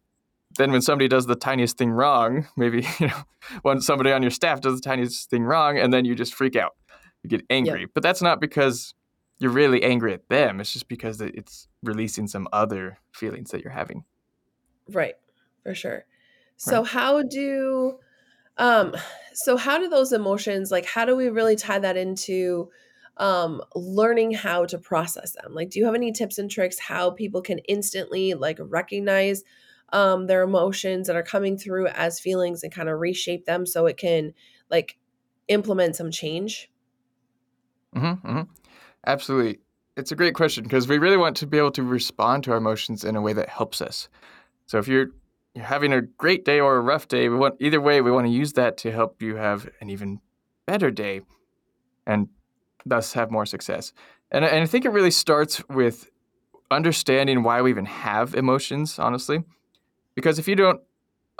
then 0.58 0.72
when 0.72 0.82
somebody 0.82 1.08
does 1.08 1.26
the 1.26 1.36
tiniest 1.36 1.78
thing 1.78 1.90
wrong, 1.90 2.46
maybe 2.56 2.86
you 2.98 3.06
know 3.06 3.22
when 3.62 3.80
somebody 3.80 4.12
on 4.12 4.22
your 4.22 4.30
staff 4.30 4.60
does 4.60 4.74
the 4.74 4.82
tiniest 4.82 5.30
thing 5.30 5.44
wrong, 5.44 5.78
and 5.78 5.92
then 5.92 6.04
you 6.04 6.14
just 6.14 6.34
freak 6.34 6.56
out, 6.56 6.76
you 7.22 7.30
get 7.30 7.44
angry. 7.50 7.86
But 7.92 8.02
that's 8.02 8.22
not 8.22 8.40
because 8.40 8.94
you're 9.40 9.50
really 9.50 9.82
angry 9.82 10.14
at 10.14 10.28
them. 10.28 10.60
It's 10.60 10.72
just 10.72 10.88
because 10.88 11.20
it's 11.20 11.66
releasing 11.82 12.28
some 12.28 12.46
other 12.52 12.98
feelings 13.12 13.50
that 13.50 13.62
you're 13.62 13.72
having. 13.72 14.04
Right. 14.92 15.14
For 15.62 15.74
sure. 15.74 16.04
So 16.58 16.82
right. 16.82 16.90
how 16.90 17.22
do 17.22 17.98
um 18.58 18.94
so 19.32 19.56
how 19.56 19.78
do 19.78 19.88
those 19.88 20.12
emotions 20.12 20.70
like 20.70 20.84
how 20.84 21.04
do 21.06 21.16
we 21.16 21.28
really 21.28 21.56
tie 21.56 21.78
that 21.78 21.96
into 21.96 22.70
um 23.16 23.62
learning 23.74 24.32
how 24.32 24.66
to 24.66 24.78
process 24.78 25.32
them? 25.32 25.54
Like 25.54 25.70
do 25.70 25.78
you 25.78 25.86
have 25.86 25.94
any 25.94 26.12
tips 26.12 26.38
and 26.38 26.50
tricks 26.50 26.78
how 26.78 27.10
people 27.10 27.40
can 27.42 27.58
instantly 27.60 28.34
like 28.34 28.58
recognize 28.60 29.42
um 29.92 30.26
their 30.26 30.42
emotions 30.42 31.06
that 31.06 31.16
are 31.16 31.22
coming 31.22 31.56
through 31.56 31.86
as 31.88 32.20
feelings 32.20 32.62
and 32.62 32.72
kind 32.72 32.90
of 32.90 33.00
reshape 33.00 33.46
them 33.46 33.64
so 33.64 33.86
it 33.86 33.96
can 33.96 34.34
like 34.70 34.98
implement 35.48 35.96
some 35.96 36.10
change? 36.10 36.70
Mhm. 37.94 38.20
Mhm. 38.22 38.48
Absolutely. 39.06 39.60
It's 39.96 40.12
a 40.12 40.16
great 40.16 40.34
question 40.34 40.64
because 40.64 40.88
we 40.88 40.98
really 40.98 41.16
want 41.16 41.36
to 41.38 41.46
be 41.46 41.58
able 41.58 41.72
to 41.72 41.82
respond 41.82 42.44
to 42.44 42.52
our 42.52 42.56
emotions 42.56 43.04
in 43.04 43.16
a 43.16 43.20
way 43.20 43.32
that 43.32 43.48
helps 43.48 43.80
us. 43.80 44.08
So 44.66 44.78
if 44.78 44.88
you're 44.88 45.08
you're 45.54 45.64
having 45.64 45.92
a 45.92 46.00
great 46.00 46.44
day 46.44 46.60
or 46.60 46.76
a 46.76 46.80
rough 46.80 47.08
day, 47.08 47.28
we 47.28 47.36
want 47.36 47.56
either 47.58 47.80
way 47.80 48.00
we 48.00 48.12
want 48.12 48.26
to 48.26 48.32
use 48.32 48.52
that 48.52 48.76
to 48.78 48.92
help 48.92 49.20
you 49.20 49.34
have 49.36 49.68
an 49.80 49.90
even 49.90 50.20
better 50.64 50.92
day 50.92 51.22
and 52.06 52.28
thus 52.86 53.12
have 53.14 53.30
more 53.32 53.46
success. 53.46 53.92
And, 54.30 54.44
and 54.44 54.62
I 54.62 54.66
think 54.66 54.84
it 54.84 54.90
really 54.90 55.10
starts 55.10 55.60
with 55.68 56.08
understanding 56.70 57.42
why 57.42 57.62
we 57.62 57.70
even 57.70 57.84
have 57.84 58.34
emotions, 58.34 58.98
honestly. 58.98 59.42
Because 60.14 60.38
if 60.38 60.46
you 60.46 60.54
don't 60.54 60.80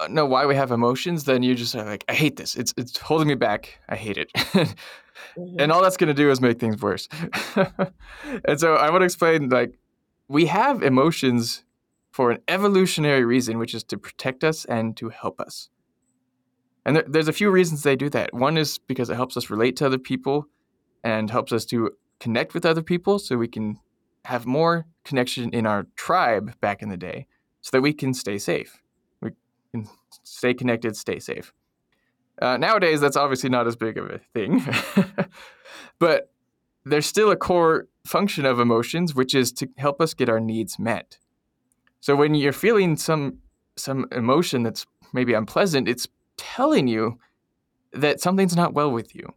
know 0.08 0.26
why 0.26 0.46
we 0.46 0.54
have 0.54 0.70
emotions, 0.70 1.24
then 1.24 1.42
you 1.42 1.54
just 1.54 1.74
are 1.74 1.84
like, 1.84 2.04
I 2.08 2.14
hate 2.14 2.36
this. 2.36 2.54
It's 2.54 2.72
it's 2.76 2.98
holding 2.98 3.28
me 3.28 3.34
back. 3.34 3.78
I 3.88 3.96
hate 3.96 4.16
it. 4.16 4.32
mm-hmm. 4.34 5.56
And 5.58 5.72
all 5.72 5.82
that's 5.82 5.96
gonna 5.96 6.14
do 6.14 6.30
is 6.30 6.40
make 6.40 6.58
things 6.58 6.80
worse. 6.80 7.08
and 8.44 8.58
so 8.58 8.74
I 8.74 8.90
want 8.90 9.02
to 9.02 9.04
explain 9.04 9.48
like 9.48 9.78
we 10.28 10.46
have 10.46 10.82
emotions 10.82 11.64
for 12.10 12.30
an 12.30 12.38
evolutionary 12.48 13.24
reason, 13.24 13.58
which 13.58 13.74
is 13.74 13.84
to 13.84 13.98
protect 13.98 14.44
us 14.44 14.64
and 14.64 14.96
to 14.96 15.08
help 15.08 15.40
us. 15.40 15.70
And 16.84 16.96
there, 16.96 17.04
there's 17.06 17.28
a 17.28 17.32
few 17.32 17.50
reasons 17.50 17.82
they 17.82 17.96
do 17.96 18.08
that. 18.10 18.32
One 18.34 18.56
is 18.56 18.78
because 18.78 19.10
it 19.10 19.14
helps 19.16 19.36
us 19.36 19.50
relate 19.50 19.76
to 19.76 19.86
other 19.86 19.98
people 19.98 20.46
and 21.04 21.30
helps 21.30 21.52
us 21.52 21.64
to 21.66 21.90
connect 22.18 22.54
with 22.54 22.66
other 22.66 22.82
people 22.82 23.18
so 23.18 23.36
we 23.36 23.48
can 23.48 23.78
have 24.24 24.46
more 24.46 24.86
connection 25.04 25.50
in 25.50 25.66
our 25.66 25.86
tribe 25.96 26.58
back 26.60 26.82
in 26.82 26.88
the 26.88 26.96
day 26.96 27.26
so 27.60 27.70
that 27.72 27.82
we 27.82 27.92
can 27.92 28.14
stay 28.14 28.38
safe. 28.38 28.82
Can 29.72 29.88
stay 30.24 30.54
connected, 30.54 30.96
stay 30.96 31.18
safe. 31.18 31.52
Uh, 32.40 32.56
nowadays, 32.56 33.00
that's 33.00 33.16
obviously 33.16 33.50
not 33.50 33.66
as 33.66 33.76
big 33.76 33.98
of 33.98 34.10
a 34.10 34.18
thing, 34.18 34.64
but 35.98 36.30
there's 36.84 37.06
still 37.06 37.30
a 37.30 37.36
core 37.36 37.86
function 38.06 38.46
of 38.46 38.58
emotions, 38.58 39.14
which 39.14 39.34
is 39.34 39.52
to 39.52 39.68
help 39.76 40.00
us 40.00 40.14
get 40.14 40.28
our 40.28 40.40
needs 40.40 40.78
met. 40.78 41.18
So 42.00 42.16
when 42.16 42.34
you're 42.34 42.52
feeling 42.52 42.96
some 42.96 43.38
some 43.76 44.06
emotion 44.12 44.62
that's 44.62 44.86
maybe 45.12 45.34
unpleasant, 45.34 45.88
it's 45.88 46.08
telling 46.36 46.88
you 46.88 47.18
that 47.92 48.20
something's 48.20 48.56
not 48.56 48.74
well 48.74 48.90
with 48.90 49.14
you. 49.14 49.34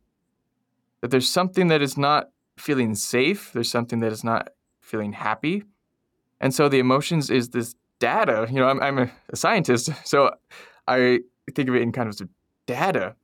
That 1.01 1.11
there's 1.11 1.29
something 1.29 1.67
that 1.67 1.81
is 1.81 1.97
not 1.97 2.29
feeling 2.57 2.95
safe, 2.95 3.51
there's 3.53 3.69
something 3.69 3.99
that 3.99 4.11
is 4.11 4.23
not 4.23 4.49
feeling 4.81 5.13
happy. 5.13 5.63
And 6.39 6.53
so 6.53 6.69
the 6.69 6.79
emotions 6.79 7.29
is 7.29 7.49
this 7.49 7.75
data. 8.03 8.45
You 8.49 8.57
know, 8.57 8.67
I'm, 8.67 8.81
I'm 8.81 8.97
a, 8.99 9.35
scientist, 9.35 9.89
so 10.03 10.31
I 10.87 11.21
think 11.55 11.69
of 11.69 11.75
it 11.75 11.81
in 11.81 11.93
kind 11.93 12.09
of 12.09 12.19
data 12.65 13.15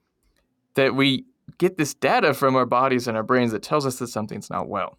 that 0.75 0.95
we 0.95 1.25
get 1.57 1.77
this 1.77 1.93
data 1.93 2.33
from 2.33 2.55
our 2.55 2.65
bodies 2.65 3.07
and 3.07 3.17
our 3.17 3.23
brains 3.23 3.51
that 3.51 3.61
tells 3.61 3.85
us 3.85 3.99
that 3.99 4.07
something's 4.07 4.49
not 4.49 4.69
well. 4.69 4.97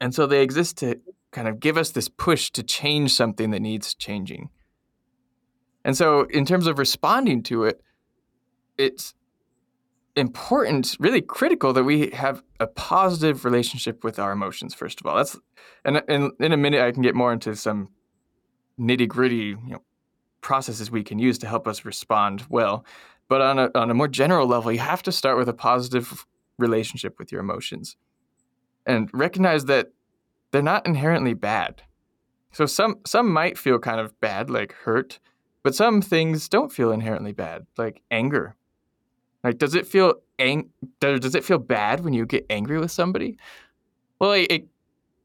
And 0.00 0.12
so 0.12 0.26
they 0.26 0.42
exist 0.42 0.78
to 0.78 1.00
kind 1.30 1.46
of 1.46 1.60
give 1.60 1.76
us 1.76 1.90
this 1.92 2.08
push 2.08 2.50
to 2.50 2.64
change 2.64 3.12
something 3.12 3.52
that 3.52 3.60
needs 3.60 3.94
changing. 3.94 4.50
And 5.84 5.96
so, 5.96 6.22
in 6.22 6.44
terms 6.44 6.66
of 6.66 6.78
responding 6.78 7.42
to 7.44 7.64
it, 7.64 7.80
it's 8.76 9.14
important, 10.16 10.96
really 10.98 11.20
critical 11.20 11.72
that 11.74 11.84
we 11.84 12.10
have 12.10 12.42
a 12.58 12.66
positive 12.66 13.44
relationship 13.44 14.02
with 14.02 14.18
our 14.18 14.32
emotions. 14.32 14.74
First 14.74 15.00
of 15.00 15.06
all, 15.06 15.16
that's 15.16 15.38
and, 15.84 16.02
and 16.08 16.32
in 16.40 16.52
a 16.52 16.56
minute 16.56 16.80
I 16.80 16.90
can 16.90 17.02
get 17.02 17.14
more 17.14 17.32
into 17.32 17.54
some 17.54 17.90
nitty 18.78 19.08
gritty 19.08 19.36
you 19.36 19.58
know, 19.66 19.82
processes 20.40 20.90
we 20.90 21.02
can 21.02 21.18
use 21.18 21.38
to 21.38 21.46
help 21.46 21.66
us 21.66 21.84
respond 21.84 22.44
well. 22.48 22.84
But 23.28 23.40
on 23.40 23.58
a 23.58 23.70
on 23.74 23.90
a 23.90 23.94
more 23.94 24.08
general 24.08 24.46
level, 24.46 24.70
you 24.70 24.80
have 24.80 25.02
to 25.04 25.12
start 25.12 25.38
with 25.38 25.48
a 25.48 25.54
positive 25.54 26.26
relationship 26.58 27.18
with 27.18 27.32
your 27.32 27.40
emotions, 27.40 27.96
and 28.86 29.08
recognize 29.12 29.64
that 29.64 29.88
they're 30.52 30.62
not 30.62 30.86
inherently 30.86 31.34
bad. 31.34 31.82
So 32.52 32.66
some 32.66 33.00
some 33.06 33.32
might 33.32 33.58
feel 33.58 33.78
kind 33.78 33.98
of 33.98 34.18
bad, 34.20 34.50
like 34.50 34.72
hurt, 34.72 35.18
but 35.62 35.74
some 35.74 36.02
things 36.02 36.48
don't 36.48 36.70
feel 36.70 36.92
inherently 36.92 37.32
bad, 37.32 37.66
like 37.78 38.02
anger. 38.10 38.54
Like, 39.42 39.58
does 39.58 39.74
it 39.74 39.86
feel 39.86 40.14
ang- 40.38 40.70
does 41.00 41.34
it 41.34 41.44
feel 41.44 41.58
bad 41.58 42.00
when 42.00 42.14
you 42.14 42.26
get 42.26 42.46
angry 42.48 42.78
with 42.78 42.90
somebody? 42.90 43.36
Well, 44.18 44.32
it, 44.32 44.46
it, 44.50 44.66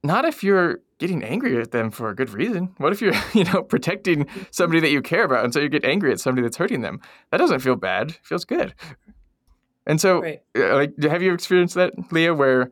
not 0.04 0.26
if 0.26 0.44
you're 0.44 0.80
getting 1.00 1.24
angry 1.24 1.60
at 1.60 1.72
them 1.72 1.90
for 1.90 2.10
a 2.10 2.16
good 2.16 2.30
reason. 2.30 2.74
What 2.78 2.94
if 2.94 3.02
you're, 3.02 3.14
you 3.34 3.46
know, 3.46 3.64
protecting 3.64 4.28
somebody 4.52 4.80
that 4.82 4.92
you 4.92 5.02
care 5.02 5.24
about, 5.24 5.44
and 5.44 5.54
so 5.54 5.60
you 5.60 5.70
get 5.70 5.86
angry 5.86 6.12
at 6.12 6.20
somebody 6.20 6.44
that's 6.44 6.58
hurting 6.58 6.82
them? 6.82 7.02
That 7.32 7.38
doesn't 7.38 7.60
feel 7.60 7.76
bad. 7.76 8.12
It 8.12 8.20
feels 8.24 8.46
good. 8.46 8.76
And 9.88 10.00
so, 10.00 10.22
right. 10.22 10.42
Uh, 10.56 10.76
like, 10.76 11.02
have 11.02 11.24
you 11.24 11.34
experienced 11.34 11.76
that, 11.76 11.94
Leah, 12.12 12.36
where 12.36 12.70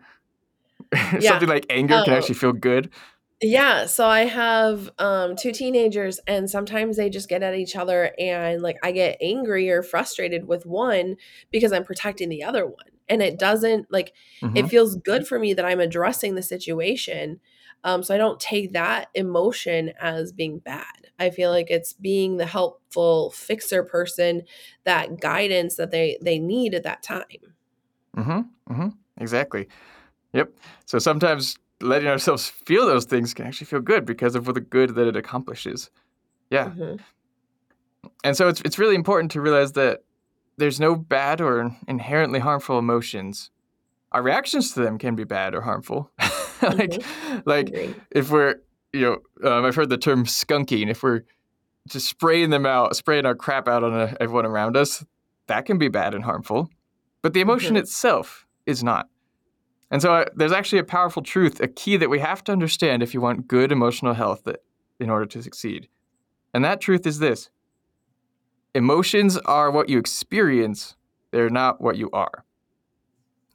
yeah. 0.93 1.19
something 1.19 1.49
like 1.49 1.65
anger 1.69 2.01
can 2.05 2.13
actually 2.13 2.35
feel 2.35 2.53
good? 2.53 2.91
Yeah, 3.41 3.85
so 3.85 4.07
I 4.07 4.21
have 4.21 4.89
um 4.97 5.35
two 5.35 5.51
teenagers 5.51 6.19
and 6.25 6.49
sometimes 6.49 6.97
they 6.97 7.09
just 7.09 7.29
get 7.29 7.43
at 7.43 7.53
each 7.53 7.75
other 7.75 8.11
and 8.17 8.63
like 8.63 8.77
I 8.81 8.91
get 8.91 9.17
angry 9.21 9.69
or 9.69 9.83
frustrated 9.83 10.47
with 10.47 10.65
one 10.65 11.17
because 11.51 11.71
I'm 11.71 11.83
protecting 11.83 12.29
the 12.29 12.43
other 12.43 12.65
one. 12.65 12.85
And 13.07 13.21
it 13.21 13.37
doesn't 13.37 13.91
like 13.91 14.13
mm-hmm. 14.41 14.57
it 14.57 14.69
feels 14.69 14.95
good 14.95 15.27
for 15.27 15.37
me 15.37 15.53
that 15.53 15.65
I'm 15.65 15.79
addressing 15.79 16.33
the 16.33 16.41
situation. 16.41 17.39
Um 17.83 18.03
so 18.03 18.13
I 18.13 18.17
don't 18.17 18.39
take 18.39 18.73
that 18.73 19.09
emotion 19.13 19.93
as 19.99 20.31
being 20.31 20.59
bad. 20.59 21.07
I 21.19 21.29
feel 21.29 21.49
like 21.51 21.69
it's 21.69 21.93
being 21.93 22.37
the 22.37 22.45
helpful 22.45 23.31
fixer 23.31 23.83
person, 23.83 24.43
that 24.83 25.19
guidance 25.19 25.75
that 25.75 25.91
they 25.91 26.17
they 26.21 26.39
need 26.39 26.73
at 26.73 26.83
that 26.83 27.03
time. 27.03 27.55
Mm-hmm. 28.15 28.73
Mm-hmm. 28.73 28.89
Exactly. 29.19 29.67
Yep. 30.33 30.51
So 30.85 30.99
sometimes 30.99 31.57
letting 31.81 32.07
ourselves 32.07 32.47
feel 32.49 32.85
those 32.85 33.05
things 33.05 33.33
can 33.33 33.45
actually 33.45 33.65
feel 33.65 33.81
good 33.81 34.05
because 34.05 34.35
of 34.35 34.47
what 34.47 34.55
the 34.55 34.61
good 34.61 34.95
that 34.95 35.07
it 35.07 35.15
accomplishes. 35.15 35.89
Yeah. 36.49 36.69
Mm-hmm. 36.69 36.95
And 38.23 38.37
so 38.37 38.47
it's 38.47 38.61
it's 38.61 38.79
really 38.79 38.95
important 38.95 39.31
to 39.31 39.41
realize 39.41 39.73
that 39.73 40.03
there's 40.57 40.79
no 40.79 40.95
bad 40.95 41.39
or 41.41 41.75
inherently 41.87 42.39
harmful 42.39 42.79
emotions. 42.79 43.51
Our 44.11 44.23
reactions 44.23 44.73
to 44.73 44.81
them 44.81 44.97
can 44.97 45.15
be 45.15 45.23
bad 45.23 45.53
or 45.53 45.61
harmful. 45.61 46.11
like 46.61 46.91
mm-hmm. 46.91 47.39
like 47.45 47.95
if 48.11 48.31
we're 48.31 48.55
you 48.93 49.01
know 49.01 49.49
um, 49.49 49.65
I've 49.65 49.75
heard 49.75 49.89
the 49.89 49.97
term 49.97 50.25
skunking. 50.25 50.89
If 50.89 51.03
we're 51.03 51.21
just 51.87 52.07
spraying 52.07 52.49
them 52.49 52.65
out, 52.65 52.95
spraying 52.95 53.25
our 53.25 53.35
crap 53.35 53.67
out 53.67 53.83
on 53.83 53.93
a, 53.93 54.03
uh, 54.03 54.13
everyone 54.19 54.45
around 54.45 54.75
us, 54.75 55.05
that 55.47 55.65
can 55.65 55.77
be 55.77 55.87
bad 55.87 56.13
and 56.13 56.23
harmful. 56.23 56.69
But 57.21 57.33
the 57.33 57.41
emotion 57.41 57.75
mm-hmm. 57.75 57.83
itself 57.83 58.45
is 58.65 58.83
not. 58.83 59.07
And 59.89 60.01
so 60.01 60.13
uh, 60.13 60.25
there's 60.35 60.51
actually 60.51 60.79
a 60.79 60.83
powerful 60.83 61.23
truth, 61.23 61.61
a 61.61 61.67
key 61.67 61.97
that 61.97 62.09
we 62.09 62.19
have 62.19 62.43
to 62.45 62.51
understand 62.51 63.01
if 63.01 63.13
you 63.13 63.21
want 63.21 63.47
good 63.47 63.71
emotional 63.71 64.13
health 64.13 64.43
that, 64.43 64.57
in 64.99 65.09
order 65.09 65.25
to 65.25 65.41
succeed. 65.41 65.87
And 66.53 66.63
that 66.65 66.81
truth 66.81 67.05
is 67.05 67.19
this 67.19 67.49
emotions 68.75 69.37
are 69.37 69.71
what 69.71 69.89
you 69.89 69.97
experience, 69.97 70.95
they're 71.31 71.49
not 71.49 71.81
what 71.81 71.97
you 71.97 72.09
are. 72.11 72.43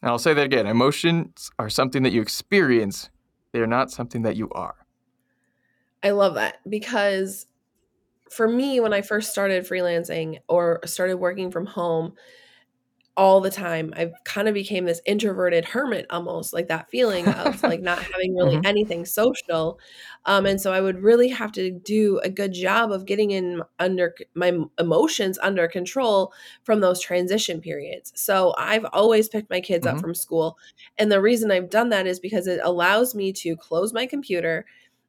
And 0.02 0.10
I'll 0.10 0.18
say 0.18 0.34
that 0.34 0.44
again 0.44 0.66
emotions 0.66 1.50
are 1.58 1.70
something 1.70 2.02
that 2.02 2.12
you 2.12 2.20
experience, 2.20 3.08
they're 3.52 3.66
not 3.66 3.90
something 3.90 4.22
that 4.22 4.36
you 4.36 4.50
are. 4.50 4.74
I 6.02 6.10
love 6.10 6.34
that 6.34 6.56
because 6.68 7.46
for 8.30 8.48
me, 8.48 8.80
when 8.80 8.92
I 8.92 9.02
first 9.02 9.30
started 9.30 9.64
freelancing 9.64 10.38
or 10.48 10.80
started 10.84 11.18
working 11.18 11.50
from 11.50 11.66
home, 11.66 12.14
all 13.14 13.40
the 13.42 13.50
time. 13.50 13.92
I've 13.94 14.12
kind 14.24 14.48
of 14.48 14.54
became 14.54 14.86
this 14.86 15.02
introverted 15.04 15.66
hermit 15.66 16.06
almost, 16.08 16.54
like 16.54 16.68
that 16.68 16.88
feeling 16.90 17.28
of 17.28 17.62
like 17.62 17.82
not 17.82 17.98
having 18.12 18.34
really 18.34 18.56
mm-hmm. 18.56 18.66
anything 18.66 19.04
social. 19.04 19.78
Um, 20.24 20.46
and 20.46 20.60
so 20.60 20.72
I 20.72 20.80
would 20.80 21.02
really 21.02 21.28
have 21.28 21.52
to 21.52 21.70
do 21.70 22.20
a 22.24 22.30
good 22.30 22.54
job 22.54 22.90
of 22.90 23.04
getting 23.04 23.30
in 23.32 23.62
under 23.78 24.14
my 24.34 24.58
emotions 24.78 25.38
under 25.42 25.68
control 25.68 26.32
from 26.64 26.80
those 26.80 27.00
transition 27.00 27.60
periods. 27.60 28.12
So 28.16 28.54
I've 28.56 28.86
always 28.92 29.28
picked 29.28 29.50
my 29.50 29.60
kids 29.60 29.86
mm-hmm. 29.86 29.96
up 29.96 30.02
from 30.02 30.14
school. 30.14 30.56
And 30.96 31.12
the 31.12 31.20
reason 31.20 31.50
I've 31.50 31.70
done 31.70 31.90
that 31.90 32.06
is 32.06 32.18
because 32.18 32.46
it 32.46 32.60
allows 32.62 33.14
me 33.14 33.32
to 33.34 33.56
close 33.56 33.92
my 33.92 34.06
computer. 34.06 34.64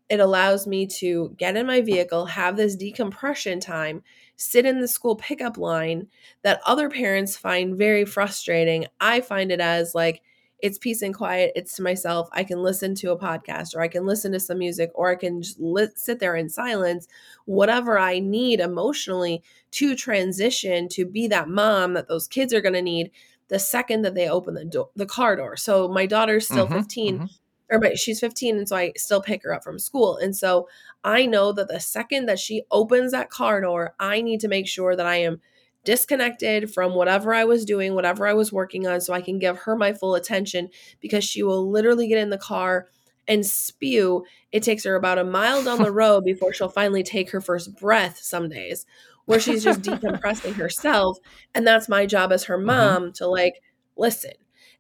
It 0.10 0.19
allows 0.19 0.67
me 0.67 0.88
to 1.00 1.33
get 1.38 1.55
in 1.55 1.65
my 1.65 1.79
vehicle, 1.79 2.25
have 2.25 2.57
this 2.57 2.75
decompression 2.75 3.62
time, 3.62 4.03
sit 4.36 4.66
in 4.66 4.82
the 4.82 4.88
school 4.88 5.16
pickup 5.16 5.58
line 5.58 6.08
that 6.42 6.62
other 6.66 6.90
parents 6.90 7.38
find 7.38 7.78
very 7.78 8.06
frustrating. 8.06 8.86
I 9.00 9.22
find 9.22 9.52
it 9.52 9.60
as 9.60 9.94
like 9.96 10.22
it's 10.60 10.78
peace 10.78 11.02
and 11.02 11.13
quiet. 11.13 11.52
It's 11.56 11.75
to 11.75 11.82
myself. 11.82 12.30
I 12.32 12.46
can 12.46 12.63
listen 12.63 12.96
to 12.96 13.12
a 13.12 13.18
podcast 13.18 13.75
or 13.75 13.82
I 13.82 13.90
can 13.90 14.06
listen 14.06 14.32
to 14.32 14.40
some 14.40 14.60
music 14.60 14.92
or 14.96 15.12
I 15.12 15.16
can 15.16 15.42
just 15.42 15.60
sit 15.98 16.20
there 16.20 16.38
in 16.38 16.50
silence, 16.50 17.08
whatever 17.46 18.00
I 18.00 18.20
need 18.20 18.62
emotionally 18.62 19.44
to 19.72 19.94
transition 19.94 20.88
to 20.90 21.06
be 21.06 21.28
that 21.28 21.50
mom 21.50 21.96
that 21.96 22.08
those 22.08 22.30
kids 22.30 22.54
are 22.54 22.62
going 22.62 22.75
to 22.75 22.82
need 22.82 23.12
the 23.50 23.60
second 23.60 24.04
that 24.04 24.16
they 24.16 24.30
open 24.30 24.54
the 24.54 24.63
door, 24.63 24.90
the 24.96 25.06
car 25.06 25.36
door. 25.36 25.58
So 25.58 25.90
my 25.90 26.06
daughter's 26.06 26.46
still 26.46 26.66
mm-hmm, 26.66 26.78
15. 26.78 27.16
Mm-hmm 27.16 27.25
or 27.74 27.80
my, 27.80 27.96
she's 27.96 28.20
15 28.20 28.58
and 28.58 28.70
so 28.70 28.75
I 28.75 28.94
still 28.96 29.22
pick 29.22 29.44
her 29.44 29.53
up 29.53 29.63
from 29.63 29.80
school. 29.80 30.18
And 30.18 30.36
so 30.36 30.70
I 31.03 31.25
know 31.25 31.51
that 31.53 31.68
the 31.68 31.80
second 31.80 32.27
that 32.27 32.39
she 32.39 32.63
opens 32.70 33.12
that 33.12 33.32
car 33.32 33.60
door, 33.62 33.96
I 34.00 34.22
need 34.22 34.39
to 34.42 34.48
make 34.48 34.68
sure 34.68 34.96
that 34.96 35.08
I 35.08 35.18
am 35.18 35.42
disconnected 35.84 36.72
from 36.72 36.94
whatever 36.94 37.34
I 37.34 37.46
was 37.46 37.65
doing, 37.65 37.96
whatever 37.96 38.27
I 38.27 38.34
was 38.34 38.53
working 38.53 38.88
on, 38.88 39.01
so 39.01 39.12
I 39.12 39.22
can 39.22 39.39
give 39.39 39.58
her 39.60 39.75
my 39.75 39.92
full 39.92 40.13
attention 40.13 40.70
because 41.01 41.24
she 41.24 41.42
will 41.42 41.70
literally 41.70 42.08
get 42.08 42.20
in 42.20 42.30
the 42.30 42.38
car 42.38 42.88
and 43.27 43.46
spew. 43.46 44.24
It 44.51 44.62
takes 44.62 44.84
her 44.84 44.96
about 44.96 45.18
a 45.18 45.24
mile 45.24 45.63
down 45.63 45.82
the 45.82 45.92
road 46.03 46.24
before 46.24 46.53
she'll 46.53 46.70
finally 46.70 47.03
take 47.03 47.32
her 47.32 47.42
first 47.42 47.75
breath 47.75 48.20
some 48.20 48.50
days, 48.50 48.86
where 49.25 49.39
she's 49.39 49.63
just 49.63 49.82
decompressing 49.84 50.53
herself. 50.53 51.18
And 51.56 51.65
that's 51.65 51.89
my 51.89 52.06
job 52.06 52.32
as 52.32 52.44
her 52.46 52.58
mm-hmm. 52.58 52.68
mom 52.68 53.01
mm-hmm. 53.03 53.12
to 53.13 53.27
like 53.27 53.62
listen 53.98 54.34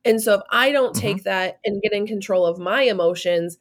and 0.05 0.21
so 0.21 0.35
if 0.35 0.41
I 0.49 0.71
don't 0.71 0.95
take 0.95 1.17
mm-hmm. 1.17 1.29
that 1.29 1.59
and 1.63 1.81
get 1.81 1.93
in 1.93 2.05
control 2.05 2.45
of 2.45 2.59
my 2.59 2.83
emotions, 2.83 3.57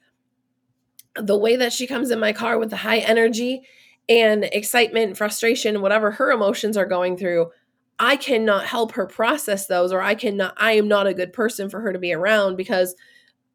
the 1.15 1.39
way 1.39 1.57
that 1.57 1.73
she 1.73 1.87
comes 1.87 2.11
in 2.11 2.19
my 2.19 2.33
car 2.33 2.59
with 2.59 2.71
the 2.71 2.77
high 2.77 2.99
energy 2.99 3.63
and 4.09 4.45
excitement, 4.45 5.17
frustration, 5.17 5.81
whatever 5.81 6.13
her 6.13 6.31
emotions 6.33 6.77
are 6.77 6.87
going 6.87 7.17
through, 7.17 7.51
I 7.99 8.17
cannot 8.17 8.67
help 8.67 8.93
her 8.93 9.07
process 9.07 9.67
those, 9.67 9.93
or 9.93 10.03
I 10.03 10.15
cannot, 10.15 10.55
I 10.57 10.73
am 10.73 10.89
not 10.89 11.07
a 11.07 11.15
good 11.15 11.33
person 11.33 11.71
for 11.71 11.81
her 11.81 11.93
to 11.93 11.99
be 11.99 12.13
around 12.13 12.57
because 12.57 12.97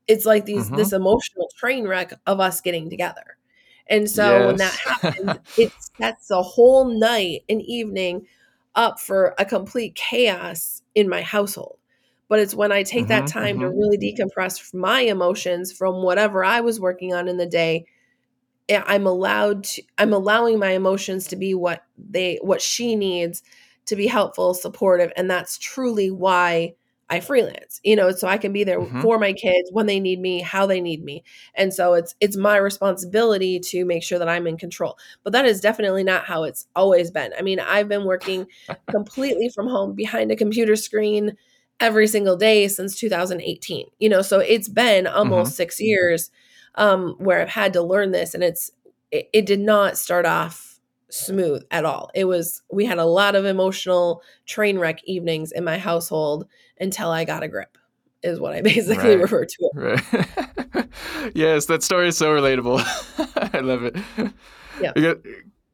it's 0.08 0.26
like 0.26 0.46
these 0.46 0.68
mm-hmm. 0.68 0.78
this 0.78 0.94
emotional 0.94 1.50
train 1.58 1.86
wreck 1.88 2.14
of 2.26 2.40
us 2.40 2.62
getting 2.62 2.90
together. 2.90 3.38
And 3.90 4.10
so 4.10 4.38
yes. 4.38 4.46
when 4.46 4.56
that 4.58 4.74
happens, 5.02 5.40
it 5.58 5.74
sets 5.98 6.32
a 6.32 6.42
whole 6.42 6.86
night 6.86 7.42
and 7.50 7.62
evening 7.62 8.28
up 8.76 9.00
for 9.00 9.34
a 9.38 9.44
complete 9.44 9.96
chaos 9.96 10.82
in 10.96 11.10
my 11.10 11.22
household 11.22 11.77
but 12.28 12.40
it's 12.40 12.56
when 12.56 12.72
I 12.72 12.84
take 12.84 13.04
mm-hmm, 13.04 13.10
that 13.10 13.28
time 13.28 13.58
mm-hmm. 13.58 13.66
to 13.66 13.70
really 13.70 13.98
decompress 13.98 14.74
my 14.74 15.02
emotions 15.02 15.72
from 15.72 16.04
whatever 16.04 16.44
I 16.44 16.62
was 16.62 16.80
working 16.80 17.14
on 17.14 17.28
in 17.28 17.38
the 17.38 17.46
day. 17.46 17.86
Eh, 18.70 18.82
I'm 18.86 19.08
allowed 19.08 19.64
to, 19.66 19.84
I'm 19.98 20.14
allowing 20.14 20.60
my 20.60 20.72
emotions 20.72 21.28
to 21.28 21.36
be 21.36 21.54
what 21.54 21.84
they, 21.98 22.40
what 22.42 22.62
she 22.62 22.96
needs 22.96 23.44
to 23.86 23.96
be 23.96 24.08
helpful, 24.08 24.54
supportive. 24.54 25.12
And 25.16 25.30
that's 25.30 25.58
truly 25.58 26.12
why 26.12 26.76
I 27.10 27.22
freelance, 27.22 27.80
you 27.84 27.96
know, 27.96 28.12
so 28.12 28.28
I 28.28 28.38
can 28.38 28.52
be 28.52 28.66
there 28.66 28.82
mm-hmm. 28.82 29.02
for 29.02 29.18
my 29.18 29.32
kids 29.32 29.70
when 29.72 29.86
they 29.86 30.00
need 30.00 30.20
me, 30.20 30.42
how 30.42 30.66
they 30.66 30.82
need 30.82 31.04
me. 31.04 31.24
And 31.56 31.74
so 31.74 31.94
it's 31.94 32.14
it's 32.20 32.36
my 32.36 32.58
responsibility 32.58 33.62
to 33.62 33.86
make 33.86 34.04
sure 34.04 34.20
that 34.20 34.28
I'm 34.28 34.46
in 34.46 34.58
control. 34.58 34.98
But 35.24 35.32
that 35.32 35.46
is 35.46 35.62
definitely 35.62 36.04
not 36.04 36.26
how 36.26 36.44
it's 36.44 36.68
always 36.76 37.10
been. 37.10 37.32
I 37.38 37.44
mean, 37.44 37.62
I've 37.62 37.88
been 37.88 38.04
working 38.04 38.48
completely 38.92 39.48
from 39.48 39.68
home 39.68 39.94
behind 39.94 40.32
a 40.32 40.36
computer 40.36 40.76
screen 40.76 41.38
every 41.80 42.08
single 42.08 42.36
day 42.36 42.68
since 42.68 42.96
2018 43.00 43.86
you 44.00 44.10
know 44.10 44.22
so 44.22 44.40
it's 44.40 44.70
been 44.70 45.06
almost 45.08 45.52
mm-hmm. 45.52 45.56
six 45.56 45.80
years 45.80 46.32
um, 46.76 47.16
where 47.18 47.42
i've 47.42 47.50
had 47.50 47.74
to 47.74 47.82
learn 47.82 48.12
this 48.12 48.34
and 48.34 48.44
it's 48.44 48.72
it, 49.12 49.30
it, 49.34 49.46
did 49.46 49.60
not 49.60 49.98
start 49.98 50.26
off 50.26 50.80
smooth 51.10 51.64
at 51.72 51.86
all 51.86 52.10
it 52.14 52.26
was 52.26 52.62
we 52.72 52.86
had 52.86 52.98
a 52.98 53.06
lot 53.06 53.36
of 53.36 53.46
emotional 53.46 54.22
train 54.46 54.78
wreck 54.78 55.00
evenings 55.06 55.52
in 55.52 55.64
my 55.64 55.78
household 55.78 56.48
until 56.80 57.10
i 57.12 57.24
got 57.24 57.44
a 57.44 57.48
grip 57.48 57.78
is 58.24 58.40
what 58.40 58.54
i 58.54 58.62
basically 58.74 59.16
right. 59.16 59.22
refer 59.22 59.46
to 59.46 59.70
it 59.74 60.04
right. 60.74 60.88
yes 61.36 61.66
that 61.66 61.84
story 61.84 62.08
is 62.08 62.18
so 62.18 62.30
relatable 62.30 62.82
i 63.54 63.60
love 63.60 63.84
it 63.84 63.96
yeah 64.82 65.14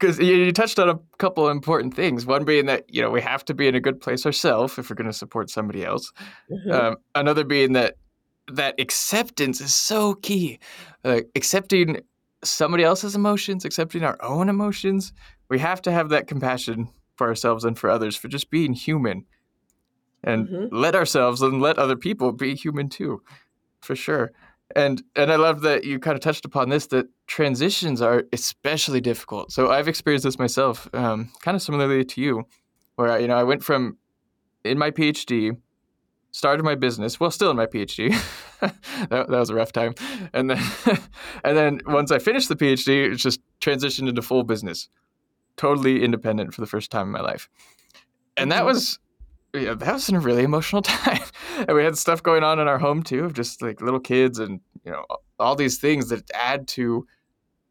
because 0.04 0.20
you, 0.20 0.52
touched 0.52 0.80
on 0.80 0.90
a 0.90 1.00
couple 1.18 1.48
of 1.48 1.52
important 1.52 1.94
things. 1.94 2.26
One 2.26 2.44
being 2.44 2.66
that 2.66 2.84
you 2.94 3.02
know 3.02 3.10
we 3.10 3.22
have 3.22 3.46
to 3.46 3.54
be 3.54 3.68
in 3.68 3.76
a 3.76 3.80
good 3.80 4.02
place 4.02 4.26
ourselves 4.26 4.78
if 4.78 4.90
we're 4.90 4.96
going 4.96 5.08
to 5.08 5.14
support 5.14 5.50
somebody 5.50 5.86
else. 5.86 6.12
Mm-hmm. 6.52 6.72
Um, 6.72 6.96
another 7.16 7.44
being 7.44 7.74
that 7.74 7.96
that 8.52 8.76
acceptance 8.80 9.62
is 9.62 9.74
so 9.74 10.16
key. 10.16 10.60
Uh, 11.06 11.22
accepting 11.36 12.02
somebody 12.44 12.84
else's 12.84 13.16
emotions, 13.16 13.64
accepting 13.64 14.04
our 14.04 14.18
own 14.22 14.50
emotions. 14.50 15.14
We 15.50 15.60
have 15.60 15.82
to 15.84 15.92
have 15.92 16.10
that 16.10 16.28
compassion 16.28 16.90
for 17.16 17.28
ourselves 17.28 17.64
and 17.64 17.78
for 17.78 17.90
others 17.90 18.18
for 18.18 18.28
just 18.28 18.50
being 18.50 18.74
human, 18.74 19.26
and 20.24 20.48
mm-hmm. 20.48 20.76
let 20.76 20.96
ourselves 20.96 21.42
and 21.42 21.62
let 21.62 21.78
other 21.78 21.96
people 21.96 22.34
be 22.34 22.56
human 22.56 22.90
too, 22.90 23.22
for 23.82 23.96
sure 23.96 24.32
and 24.76 25.04
and 25.16 25.32
I 25.32 25.36
love 25.36 25.62
that 25.62 25.84
you 25.84 26.00
kind 26.00 26.16
of 26.16 26.22
touched 26.22 26.46
upon 26.46 26.70
this 26.70 26.88
that 26.88 27.08
transitions 27.28 28.02
are 28.02 28.24
especially 28.34 29.02
difficult. 29.02 29.52
So 29.52 29.72
I've 29.72 29.88
experienced 29.88 30.24
this 30.24 30.40
myself, 30.40 30.90
um, 30.94 31.32
kind 31.42 31.56
of 31.56 31.62
similarly 31.62 32.04
to 32.06 32.22
you, 32.22 32.48
where 32.96 33.12
I, 33.12 33.20
you 33.20 33.28
know 33.28 33.36
I 33.36 33.44
went 33.44 33.64
from 33.64 33.98
in 34.64 34.78
my 34.78 34.92
PhD, 34.92 35.58
started 36.32 36.64
my 36.64 36.76
business, 36.76 37.20
well, 37.20 37.32
still 37.32 37.52
in 37.52 37.58
my 37.58 37.66
PhD. 37.66 38.16
that, 38.60 38.76
that 39.10 39.30
was 39.30 39.50
a 39.50 39.56
rough 39.56 39.72
time, 39.72 39.94
and 40.34 40.50
then 40.50 40.64
and 41.44 41.58
then 41.58 41.82
once 41.86 42.12
I 42.12 42.20
finished 42.20 42.50
the 42.50 42.56
PhD, 42.56 43.12
it's 43.12 43.24
just 43.24 43.42
transitioned 43.62 44.10
into 44.10 44.22
full 44.22 44.44
business, 44.44 44.90
totally 45.58 46.04
independent 46.04 46.54
for 46.54 46.62
the 46.62 46.68
first 46.68 46.92
time 46.92 47.08
in 47.08 47.12
my 47.12 47.22
life, 47.22 47.50
and 48.38 48.52
that 48.52 48.60
mm-hmm. 48.60 48.68
was 48.68 49.00
yeah, 49.54 49.76
that 49.76 49.94
was 49.94 50.10
a 50.10 50.20
really 50.20 50.44
emotional 50.44 50.82
time. 50.84 51.22
and 51.58 51.76
we 51.76 51.84
had 51.84 51.98
stuff 51.98 52.24
going 52.24 52.44
on 52.44 52.60
in 52.60 52.68
our 52.68 52.80
home 52.80 53.04
too, 53.04 53.26
of 53.26 53.34
just 53.34 53.62
like 53.62 53.82
little 53.82 54.00
kids 54.00 54.40
and 54.40 54.60
you 54.84 54.92
know 54.92 55.06
all 55.40 55.56
these 55.56 55.78
things 55.78 56.10
that 56.10 56.30
add 56.34 56.68
to 56.70 57.06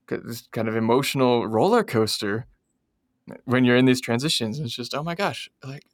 this 0.08 0.46
kind 0.52 0.68
of 0.68 0.76
emotional 0.76 1.46
roller 1.46 1.82
coaster 1.82 2.46
when 3.44 3.64
you're 3.64 3.76
in 3.76 3.84
these 3.84 4.00
transitions. 4.00 4.58
It's 4.58 4.74
just 4.74 4.94
oh 4.94 5.02
my 5.02 5.14
gosh, 5.14 5.50
like 5.64 5.84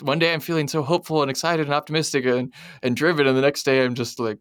one 0.00 0.18
day 0.18 0.32
I'm 0.32 0.40
feeling 0.40 0.68
so 0.68 0.82
hopeful 0.82 1.22
and 1.22 1.30
excited 1.30 1.66
and 1.66 1.74
optimistic 1.74 2.24
and 2.26 2.52
and 2.82 2.96
driven, 2.96 3.26
and 3.26 3.36
the 3.36 3.42
next 3.42 3.62
day 3.62 3.84
I'm 3.84 3.94
just 3.94 4.18
like 4.18 4.38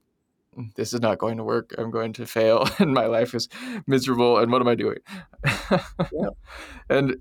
mm, 0.58 0.74
this 0.76 0.94
is 0.94 1.02
not 1.02 1.20
going 1.20 1.38
to 1.38 1.44
work. 1.44 1.76
I'm 1.78 1.92
going 1.92 2.14
to 2.14 2.26
fail, 2.26 2.68
and 2.80 2.94
my 2.94 3.06
life 3.06 3.36
is 3.36 3.50
miserable. 3.86 4.40
And 4.40 4.52
what 4.52 4.62
am 4.62 4.68
I 4.68 4.76
doing? 4.76 4.98
yeah. 5.46 6.30
And 6.90 7.18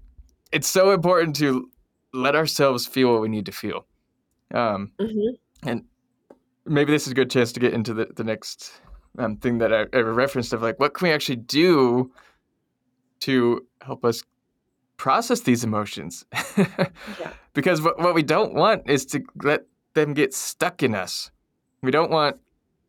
it's 0.52 0.68
so 0.68 0.92
important 0.92 1.37
to 1.37 1.68
let 2.14 2.37
ourselves 2.37 2.87
feel 2.87 3.12
what 3.12 3.20
we 3.20 3.29
need 3.29 3.46
to 3.46 3.53
feel. 3.53 3.87
Um, 4.55 4.92
mm-hmm. 4.98 5.68
And 5.68 5.85
maybe 6.64 6.92
this 6.92 7.07
is 7.07 7.12
a 7.12 7.14
good 7.14 7.31
chance 7.31 7.53
to 7.53 7.61
get 7.61 7.74
into 7.74 7.92
the, 7.92 8.07
the 8.14 8.24
next 8.24 8.72
um, 9.18 9.37
thing 9.37 9.59
that 9.59 9.72
I, 9.72 9.87
I 9.92 10.00
referenced 10.00 10.53
of 10.53 10.62
like, 10.62 10.79
what 10.79 10.94
can 10.94 11.09
we 11.09 11.12
actually 11.12 11.37
do 11.37 12.12
to 13.20 13.66
help 13.83 14.05
us 14.05 14.22
process 14.96 15.40
these 15.40 15.64
emotions? 15.64 16.24
yeah. 16.57 16.90
Because 17.53 17.81
what, 17.81 18.00
what 18.00 18.16
we 18.16 18.24
don't 18.24 18.53
want 18.53 18.90
is 18.90 19.07
to 19.07 19.22
let 19.44 19.66
them 19.94 20.12
get 20.12 20.35
stuck 20.35 20.83
in 20.83 20.92
us. 20.92 21.31
We 21.83 21.92
don't 21.92 22.11
want 22.11 22.37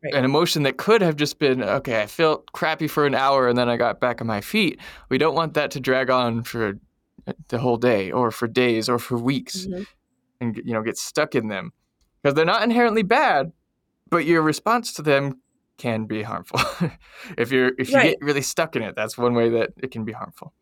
Right. 0.04 0.12
an 0.12 0.24
emotion 0.26 0.64
that 0.64 0.76
could 0.76 1.00
have 1.00 1.16
just 1.16 1.38
been 1.38 1.62
okay 1.62 2.02
i 2.02 2.06
felt 2.06 2.52
crappy 2.52 2.86
for 2.86 3.06
an 3.06 3.14
hour 3.14 3.48
and 3.48 3.56
then 3.56 3.70
i 3.70 3.78
got 3.78 3.98
back 3.98 4.20
on 4.20 4.26
my 4.26 4.42
feet 4.42 4.78
we 5.08 5.16
don't 5.16 5.34
want 5.34 5.54
that 5.54 5.70
to 5.70 5.80
drag 5.80 6.10
on 6.10 6.42
for 6.42 6.78
the 7.48 7.58
whole 7.58 7.76
day 7.76 8.10
or 8.10 8.30
for 8.30 8.46
days 8.46 8.88
or 8.88 8.98
for 8.98 9.18
weeks 9.18 9.66
mm-hmm. 9.66 9.82
and 10.40 10.56
you 10.64 10.72
know 10.72 10.82
get 10.82 10.96
stuck 10.96 11.34
in 11.34 11.48
them 11.48 11.72
because 12.22 12.34
they're 12.34 12.44
not 12.44 12.62
inherently 12.62 13.02
bad 13.02 13.52
but 14.08 14.24
your 14.24 14.42
response 14.42 14.92
to 14.92 15.02
them 15.02 15.40
can 15.78 16.06
be 16.06 16.22
harmful 16.22 16.60
if 17.38 17.50
you're 17.50 17.72
if 17.78 17.90
you 17.90 17.96
right. 17.96 18.10
get 18.10 18.18
really 18.20 18.42
stuck 18.42 18.76
in 18.76 18.82
it 18.82 18.94
that's 18.94 19.18
one 19.18 19.34
way 19.34 19.48
that 19.48 19.70
it 19.78 19.90
can 19.90 20.04
be 20.04 20.12
harmful 20.12 20.52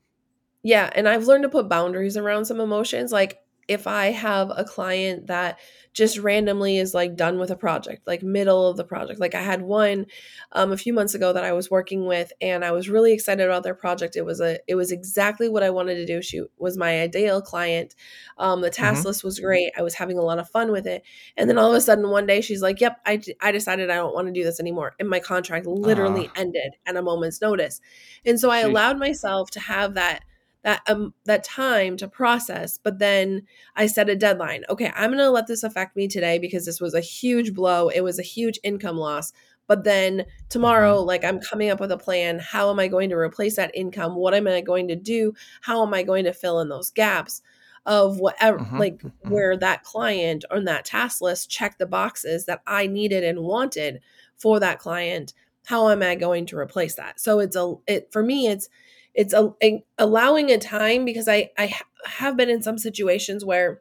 yeah 0.62 0.90
and 0.94 1.09
i've 1.09 1.27
learned 1.27 1.42
to 1.42 1.48
put 1.48 1.68
boundaries 1.68 2.16
around 2.16 2.44
some 2.44 2.61
emotions 2.61 3.12
like 3.12 3.38
if 3.68 3.87
I 3.87 4.07
have 4.07 4.53
a 4.55 4.64
client 4.64 5.29
that 5.29 5.59
just 5.94 6.18
randomly 6.18 6.77
is 6.77 6.92
like 6.92 7.16
done 7.16 7.38
with 7.38 7.50
a 7.50 7.57
project, 7.57 8.07
like 8.07 8.22
middle 8.22 8.66
of 8.66 8.77
the 8.77 8.85
project. 8.85 9.20
Like 9.20 9.35
I 9.35 9.42
had 9.42 9.62
one 9.62 10.07
um, 10.53 10.72
a 10.72 10.77
few 10.77 10.92
months 10.92 11.14
ago 11.14 11.33
that 11.33 11.44
I 11.44 11.53
was 11.53 11.70
working 11.70 12.05
with, 12.07 12.33
and 12.40 12.64
I 12.64 12.72
was 12.72 12.88
really 12.88 13.12
excited 13.12 13.44
about 13.44 13.62
their 13.62 13.77
project. 13.77 14.16
It 14.16 14.24
was 14.24 14.40
a, 14.40 14.59
it 14.66 14.74
was 14.74 14.90
exactly 14.90 15.48
what 15.48 15.62
I 15.62 15.70
wanted 15.70 15.94
to 15.94 16.07
do. 16.07 16.20
She 16.20 16.42
was 16.59 16.77
my 16.77 17.00
ideal 17.00 17.40
client. 17.40 17.94
Um, 18.38 18.61
the 18.61 18.70
task 18.70 18.98
mm-hmm. 18.98 19.09
list 19.09 19.24
was 19.24 19.38
great. 19.38 19.72
I 19.79 19.83
was 19.83 19.94
having 19.94 20.18
a 20.18 20.22
lot 20.22 20.40
of 20.40 20.50
fun 20.50 20.72
with 20.72 20.87
it, 20.87 21.05
and 21.37 21.48
then 21.48 21.59
all 21.59 21.70
of 21.70 21.77
a 21.77 21.81
sudden 21.81 22.11
one 22.11 22.27
day 22.27 22.40
she's 22.40 22.62
like, 22.62 22.81
"Yep, 22.81 23.00
I, 23.07 23.22
I 23.40 23.53
decided 23.53 23.88
I 23.88 23.96
don't 23.96 24.14
want 24.14 24.27
to 24.27 24.33
do 24.33 24.42
this 24.42 24.59
anymore," 24.59 24.94
and 24.98 25.09
my 25.09 25.20
contract 25.20 25.66
literally 25.66 26.27
uh. 26.27 26.33
ended 26.37 26.74
at 26.87 26.96
a 26.96 27.03
moment's 27.03 27.40
notice. 27.40 27.81
And 28.27 28.38
so 28.40 28.50
I 28.50 28.61
allowed 28.61 28.98
myself 28.98 29.50
to 29.53 29.61
have 29.61 29.94
that 29.94 30.24
that 30.64 30.81
um 30.88 31.14
that 31.27 31.44
time 31.44 31.96
to 31.96 32.09
process 32.09 32.79
but 32.83 32.98
then 32.98 33.42
i 33.77 33.87
set 33.87 34.09
a 34.09 34.16
deadline. 34.16 34.64
Okay 34.68 34.90
i'm 34.96 35.11
going 35.11 35.18
to 35.18 35.31
let 35.31 35.46
this 35.46 35.62
affect 35.62 35.94
me 35.94 36.09
today 36.09 36.38
because 36.38 36.66
this 36.66 36.81
was 36.81 36.94
a 36.94 37.00
huge 37.00 37.55
blow. 37.55 37.88
It 37.88 38.00
was 38.00 38.18
a 38.18 38.22
huge 38.22 38.59
income 38.64 38.96
loss. 38.96 39.33
But 39.66 39.85
then 39.85 40.27
tomorrow 40.48 40.98
mm-hmm. 40.98 41.07
like 41.07 41.24
i'm 41.24 41.40
coming 41.40 41.70
up 41.70 41.81
with 41.81 41.92
a 41.92 41.98
plan. 41.98 42.40
How 42.40 42.70
am 42.70 42.81
i 42.81 42.88
going 42.88 43.11
to 43.11 43.16
replace 43.16 43.57
that 43.57 43.74
income? 43.74 44.16
What 44.16 44.35
am 44.35 44.48
i 44.48 44.61
going 44.61 44.88
to 44.88 44.96
do? 44.96 45.35
How 45.62 45.87
am 45.87 45.94
i 45.94 46.03
going 46.03 46.24
to 46.24 46.33
fill 46.33 46.61
in 46.61 46.68
those 46.68 46.90
gaps 46.90 47.42
of 47.87 48.18
whatever 48.18 48.59
mm-hmm. 48.59 48.79
like 48.79 48.98
mm-hmm. 48.98 49.31
where 49.31 49.57
that 49.57 49.85
client 49.85 50.44
on 50.50 50.64
that 50.64 50.87
task 50.87 51.20
list 51.20 51.50
checked 51.50 51.79
the 51.79 51.87
boxes 51.87 52.46
that 52.46 52.62
I 52.66 52.87
needed 52.87 53.22
and 53.24 53.40
wanted 53.40 54.00
for 54.38 54.59
that 54.61 54.79
client? 54.79 55.35
How 55.66 55.88
am 55.88 56.03
I 56.03 56.14
going 56.14 56.46
to 56.46 56.59
replace 56.59 56.94
that? 56.96 57.20
So 57.20 57.40
it's 57.40 57.57
a 57.57 57.74
it 57.87 58.09
for 58.11 58.22
me 58.22 58.48
it's 58.48 58.68
it's 59.14 59.33
a, 59.33 59.53
a 59.62 59.85
allowing 59.98 60.50
a 60.50 60.59
time 60.59 61.05
because 61.05 61.29
I 61.29 61.50
I 61.57 61.74
have 62.07 62.37
been 62.37 62.50
in 62.50 62.62
some 62.62 62.79
situations 62.79 63.44
where 63.44 63.81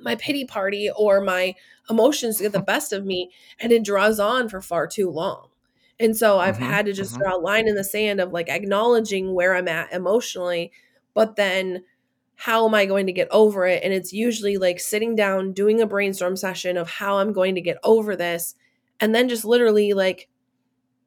my 0.00 0.14
pity 0.14 0.44
party 0.44 0.90
or 0.96 1.20
my 1.20 1.54
emotions 1.90 2.40
get 2.40 2.52
the 2.52 2.60
best 2.74 2.92
of 2.92 3.04
me 3.04 3.30
and 3.60 3.72
it 3.72 3.84
draws 3.84 4.18
on 4.18 4.48
for 4.48 4.60
far 4.60 4.86
too 4.86 5.10
long. 5.10 5.48
And 6.00 6.16
so 6.16 6.38
I've 6.38 6.56
mm-hmm, 6.56 6.64
had 6.64 6.86
to 6.86 6.92
just 6.92 7.14
mm-hmm. 7.14 7.22
draw 7.22 7.36
a 7.36 7.38
line 7.38 7.66
in 7.68 7.74
the 7.74 7.84
sand 7.84 8.20
of 8.20 8.32
like 8.32 8.48
acknowledging 8.48 9.34
where 9.34 9.54
I'm 9.54 9.68
at 9.68 9.92
emotionally, 9.92 10.72
but 11.14 11.36
then 11.36 11.84
how 12.36 12.68
am 12.68 12.74
I 12.74 12.86
going 12.86 13.06
to 13.06 13.12
get 13.12 13.26
over 13.32 13.66
it? 13.66 13.82
And 13.82 13.92
it's 13.92 14.12
usually 14.12 14.58
like 14.58 14.78
sitting 14.78 15.16
down, 15.16 15.52
doing 15.52 15.80
a 15.80 15.86
brainstorm 15.86 16.36
session 16.36 16.76
of 16.76 16.88
how 16.88 17.18
I'm 17.18 17.32
going 17.32 17.56
to 17.56 17.60
get 17.60 17.78
over 17.82 18.14
this, 18.14 18.54
and 19.00 19.12
then 19.12 19.28
just 19.28 19.44
literally 19.44 19.92
like 19.92 20.28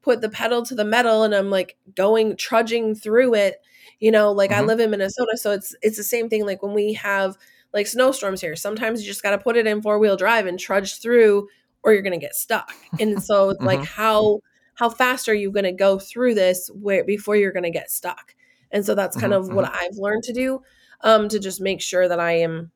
put 0.01 0.21
the 0.21 0.29
pedal 0.29 0.63
to 0.65 0.75
the 0.75 0.85
metal 0.85 1.23
and 1.23 1.33
I'm 1.33 1.49
like 1.49 1.77
going 1.95 2.35
trudging 2.35 2.95
through 2.95 3.35
it. 3.35 3.61
You 3.99 4.11
know, 4.11 4.31
like 4.31 4.51
mm-hmm. 4.51 4.63
I 4.63 4.65
live 4.65 4.79
in 4.79 4.89
Minnesota, 4.89 5.37
so 5.37 5.51
it's 5.51 5.75
it's 5.81 5.97
the 5.97 6.03
same 6.03 6.27
thing 6.29 6.45
like 6.45 6.63
when 6.63 6.73
we 6.73 6.93
have 6.93 7.37
like 7.73 7.87
snowstorms 7.87 8.41
here. 8.41 8.55
Sometimes 8.55 9.01
you 9.01 9.07
just 9.07 9.23
got 9.23 9.31
to 9.31 9.37
put 9.37 9.57
it 9.57 9.67
in 9.67 9.81
four 9.81 9.99
wheel 9.99 10.17
drive 10.17 10.47
and 10.47 10.59
trudge 10.59 10.99
through, 10.99 11.47
or 11.83 11.93
you're 11.93 12.01
going 12.01 12.19
to 12.19 12.25
get 12.25 12.35
stuck. 12.35 12.73
And 12.99 13.21
so, 13.23 13.53
mm-hmm. 13.53 13.65
like, 13.65 13.83
how 13.83 14.39
how 14.75 14.89
fast 14.89 15.29
are 15.29 15.33
you 15.33 15.51
going 15.51 15.65
to 15.65 15.71
go 15.71 15.99
through 15.99 16.33
this 16.33 16.69
where 16.73 17.03
before 17.03 17.35
you're 17.35 17.51
going 17.51 17.63
to 17.63 17.71
get 17.71 17.91
stuck? 17.91 18.35
And 18.71 18.85
so 18.85 18.95
that's 18.95 19.17
kind 19.17 19.33
mm-hmm. 19.33 19.49
of 19.49 19.55
what 19.55 19.65
mm-hmm. 19.65 19.75
I've 19.79 19.97
learned 19.97 20.23
to 20.23 20.33
do 20.33 20.61
um, 21.01 21.29
to 21.29 21.39
just 21.39 21.61
make 21.61 21.81
sure 21.81 22.07
that 22.07 22.19
I 22.19 22.39
am 22.39 22.71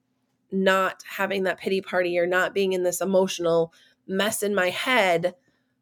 not 0.51 1.03
having 1.07 1.43
that 1.43 1.59
pity 1.59 1.81
party 1.81 2.19
or 2.19 2.27
not 2.27 2.53
being 2.53 2.73
in 2.73 2.83
this 2.83 3.01
emotional 3.01 3.73
mess 4.07 4.43
in 4.43 4.53
my 4.53 4.69
head 4.69 5.33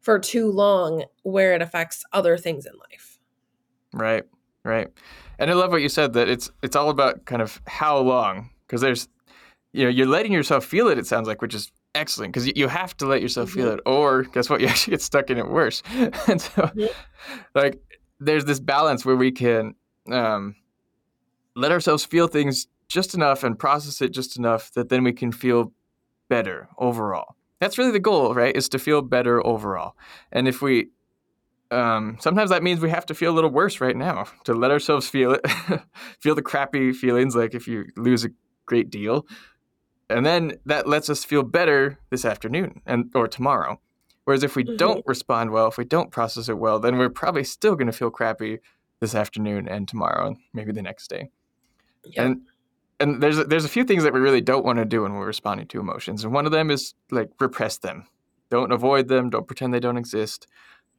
for 0.04 0.18
too 0.18 0.50
long 0.50 1.04
where 1.22 1.54
it 1.54 1.62
affects 1.62 2.04
other 2.12 2.36
things 2.36 2.66
in 2.66 2.72
life. 2.90 3.18
Right. 3.92 4.24
Right. 4.64 4.88
And 5.38 5.50
I 5.50 5.54
love 5.54 5.70
what 5.70 5.82
you 5.82 5.88
said 5.88 6.12
that 6.12 6.28
it's 6.28 6.50
it's 6.62 6.76
all 6.76 6.90
about 6.90 7.24
kind 7.24 7.42
of 7.42 7.60
how 7.66 7.98
long 7.98 8.50
because 8.66 8.80
there's 8.80 9.08
you 9.72 9.84
know 9.84 9.90
you're 9.90 10.06
letting 10.06 10.32
yourself 10.32 10.64
feel 10.64 10.88
it 10.88 10.98
it 10.98 11.06
sounds 11.06 11.26
like 11.26 11.42
which 11.42 11.54
is 11.54 11.72
excellent 11.94 12.32
because 12.32 12.50
you 12.56 12.68
have 12.68 12.96
to 12.98 13.06
let 13.06 13.20
yourself 13.20 13.50
mm-hmm. 13.50 13.60
feel 13.60 13.70
it 13.72 13.80
or 13.86 14.22
guess 14.24 14.48
what 14.48 14.60
you 14.62 14.66
actually 14.66 14.92
get 14.92 15.02
stuck 15.02 15.30
in 15.30 15.38
it 15.38 15.48
worse 15.48 15.82
and 16.28 16.40
so 16.40 16.70
yeah. 16.74 16.88
like 17.54 17.80
there's 18.20 18.44
this 18.44 18.60
balance 18.60 19.04
where 19.04 19.16
we 19.16 19.32
can 19.32 19.74
um, 20.10 20.54
let 21.56 21.72
ourselves 21.72 22.04
feel 22.04 22.26
things 22.26 22.68
just 22.88 23.14
enough 23.14 23.42
and 23.42 23.58
process 23.58 24.00
it 24.00 24.12
just 24.12 24.36
enough 24.36 24.72
that 24.72 24.88
then 24.88 25.02
we 25.02 25.12
can 25.12 25.32
feel 25.32 25.72
better 26.28 26.68
overall 26.78 27.36
that's 27.60 27.78
really 27.78 27.92
the 27.92 28.00
goal 28.00 28.34
right 28.34 28.56
is 28.56 28.68
to 28.68 28.78
feel 28.78 29.02
better 29.02 29.44
overall 29.46 29.96
and 30.32 30.48
if 30.48 30.62
we 30.62 30.88
um, 31.70 32.18
sometimes 32.20 32.50
that 32.50 32.62
means 32.62 32.80
we 32.80 32.90
have 32.90 33.06
to 33.06 33.14
feel 33.14 33.32
a 33.32 33.34
little 33.34 33.50
worse 33.50 33.80
right 33.80 33.96
now 33.96 34.26
to 34.44 34.54
let 34.54 34.70
ourselves 34.70 35.08
feel 35.08 35.32
it 35.32 35.46
feel 36.20 36.34
the 36.34 36.42
crappy 36.42 36.92
feelings 36.92 37.34
like 37.34 37.54
if 37.54 37.66
you 37.66 37.86
lose 37.96 38.24
a 38.24 38.28
great 38.66 38.90
deal. 38.90 39.26
And 40.10 40.24
then 40.24 40.52
that 40.66 40.86
lets 40.86 41.08
us 41.08 41.24
feel 41.24 41.42
better 41.42 41.98
this 42.10 42.24
afternoon 42.24 42.82
and 42.86 43.10
or 43.14 43.26
tomorrow. 43.26 43.80
Whereas 44.24 44.42
if 44.42 44.56
we 44.56 44.64
mm-hmm. 44.64 44.76
don't 44.76 45.04
respond 45.06 45.50
well, 45.50 45.68
if 45.68 45.78
we 45.78 45.84
don't 45.84 46.10
process 46.10 46.48
it 46.48 46.58
well, 46.58 46.78
then 46.78 46.98
we're 46.98 47.10
probably 47.10 47.44
still 47.44 47.74
going 47.74 47.86
to 47.86 47.92
feel 47.92 48.10
crappy 48.10 48.58
this 49.00 49.14
afternoon 49.14 49.68
and 49.68 49.88
tomorrow 49.88 50.28
and 50.28 50.36
maybe 50.52 50.72
the 50.72 50.82
next 50.82 51.08
day. 51.08 51.30
Yep. 52.04 52.24
And 52.24 52.40
and 53.04 53.22
there's 53.22 53.36
there's 53.46 53.66
a 53.66 53.68
few 53.68 53.84
things 53.84 54.02
that 54.02 54.14
we 54.14 54.20
really 54.20 54.40
don't 54.40 54.64
want 54.64 54.78
to 54.78 54.84
do 54.86 55.02
when 55.02 55.12
we're 55.12 55.26
responding 55.26 55.66
to 55.68 55.80
emotions. 55.80 56.24
And 56.24 56.32
one 56.32 56.46
of 56.46 56.52
them 56.52 56.70
is 56.70 56.94
like 57.10 57.30
repress 57.38 57.76
them. 57.78 58.06
Don't 58.50 58.72
avoid 58.72 59.08
them, 59.08 59.28
don't 59.28 59.46
pretend 59.46 59.74
they 59.74 59.80
don't 59.80 59.98
exist. 59.98 60.46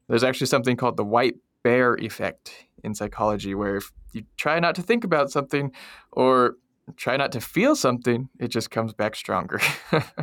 There's 0.08 0.24
actually 0.24 0.48
something 0.48 0.78
called 0.78 0.98
the 0.98 1.04
white 1.04 1.36
bear 1.64 1.96
effect 1.96 2.66
in 2.84 2.94
psychology 2.94 3.56
where 3.56 3.78
if 3.78 3.92
you 4.14 4.24
try 4.38 4.60
not 4.60 4.76
to 4.76 4.84
think 4.84 5.04
about 5.04 5.32
something 5.32 5.72
or 6.12 6.58
try 6.96 7.18
not 7.18 7.32
to 7.32 7.42
feel 7.42 7.76
something, 7.76 8.30
it 8.40 8.50
just 8.50 8.70
comes 8.70 8.94
back 8.94 9.16
stronger. 9.16 9.60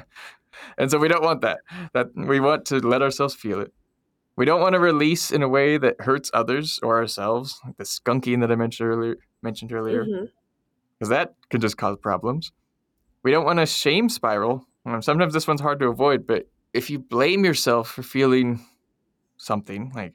and 0.78 0.88
so 0.88 0.98
we 0.98 1.08
don't 1.08 1.24
want 1.24 1.40
that. 1.40 1.58
That 1.94 2.08
we 2.14 2.38
want 2.38 2.64
to 2.66 2.76
let 2.78 3.02
ourselves 3.02 3.34
feel 3.34 3.60
it. 3.60 3.72
We 4.36 4.44
don't 4.44 4.60
want 4.60 4.74
to 4.74 4.78
release 4.78 5.32
in 5.32 5.42
a 5.42 5.48
way 5.48 5.78
that 5.78 5.96
hurts 6.00 6.30
others 6.32 6.78
or 6.80 6.96
ourselves, 6.98 7.60
like 7.66 7.76
the 7.76 7.84
skunking 7.84 8.40
that 8.40 8.52
I 8.52 8.54
mentioned 8.54 8.88
earlier. 8.88 9.16
Mentioned 9.42 9.72
earlier, 9.72 10.04
mm-hmm. 10.04 10.26
Because 11.02 11.08
that 11.08 11.34
can 11.50 11.60
just 11.60 11.76
cause 11.76 11.96
problems. 12.00 12.52
We 13.24 13.32
don't 13.32 13.44
want 13.44 13.58
to 13.58 13.66
shame 13.66 14.08
spiral. 14.08 14.64
Um, 14.86 15.02
sometimes 15.02 15.34
this 15.34 15.48
one's 15.48 15.60
hard 15.60 15.80
to 15.80 15.86
avoid, 15.86 16.28
but 16.28 16.46
if 16.72 16.90
you 16.90 17.00
blame 17.00 17.44
yourself 17.44 17.90
for 17.90 18.04
feeling 18.04 18.64
something, 19.36 19.90
like, 19.96 20.14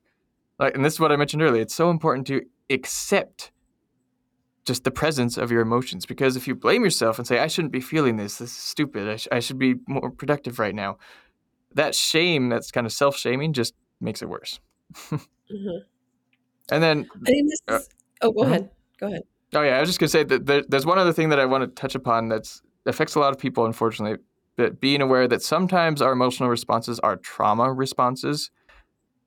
like, 0.58 0.76
and 0.76 0.86
this 0.86 0.94
is 0.94 1.00
what 1.02 1.12
I 1.12 1.18
mentioned 1.18 1.44
earlier, 1.44 1.62
it's 1.62 1.76
so 1.76 1.90
important 1.90 2.26
to 2.28 2.42
accept 2.70 3.52
just 4.64 4.86
the 4.86 4.92
presence 4.92 5.36
of 5.38 5.52
your 5.52 5.60
emotions. 5.60 6.06
Because 6.06 6.38
if 6.38 6.48
you 6.48 6.56
blame 6.56 6.86
yourself 6.86 7.20
and 7.20 7.28
say, 7.28 7.40
I 7.40 7.48
shouldn't 7.48 7.74
be 7.74 7.82
feeling 7.82 8.16
this, 8.16 8.38
this 8.38 8.52
is 8.52 8.56
stupid, 8.56 9.10
I, 9.10 9.18
sh- 9.18 9.28
I 9.30 9.42
should 9.42 9.60
be 9.60 9.76
more 9.90 10.10
productive 10.10 10.58
right 10.58 10.74
now, 10.74 11.00
that 11.74 11.96
shame, 11.96 12.48
that's 12.48 12.72
kind 12.72 12.88
of 12.88 12.94
self 12.94 13.18
shaming, 13.18 13.52
just 13.52 13.74
makes 14.00 14.22
it 14.22 14.30
worse. 14.30 14.62
mm-hmm. 14.96 15.80
And 16.72 16.82
then. 16.82 17.10
I 17.14 17.30
think 17.30 17.50
this 17.50 17.62
uh, 17.68 17.76
is, 17.76 17.90
oh, 18.22 18.32
go 18.32 18.42
uh-huh. 18.44 18.52
ahead. 18.52 18.70
Go 19.02 19.08
ahead. 19.08 19.24
Oh, 19.54 19.62
yeah. 19.62 19.78
I 19.78 19.80
was 19.80 19.90
just 19.90 20.00
going 20.00 20.08
to 20.08 20.12
say 20.12 20.24
that 20.24 20.46
there, 20.46 20.64
there's 20.68 20.86
one 20.86 21.00
other 21.00 21.14
thing 21.14 21.30
that 21.30 21.40
I 21.40 21.46
want 21.46 21.64
to 21.64 21.82
touch 21.82 21.96
upon 21.96 22.30
that 22.30 22.52
affects 22.86 23.16
a 23.16 23.20
lot 23.20 23.34
of 23.34 23.40
people, 23.40 23.66
unfortunately. 23.66 24.20
That 24.58 24.82
being 24.82 25.02
aware 25.02 25.28
that 25.28 25.44
sometimes 25.44 26.02
our 26.02 26.12
emotional 26.12 26.50
responses 26.50 27.00
are 27.02 27.16
trauma 27.16 27.72
responses. 27.72 28.50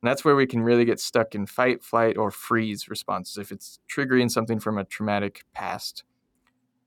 And 0.03 0.11
that's 0.11 0.25
where 0.25 0.35
we 0.35 0.47
can 0.47 0.63
really 0.63 0.85
get 0.85 0.99
stuck 0.99 1.37
in 1.37 1.47
fight, 1.47 1.85
flight, 1.85 2.17
or 2.17 2.33
freeze 2.33 2.89
responses 2.89 3.39
if 3.39 3.53
it's 3.53 3.79
triggering 3.89 4.29
something 4.29 4.59
from 4.59 4.77
a 4.77 4.85
traumatic 4.85 5.45
past. 5.55 6.03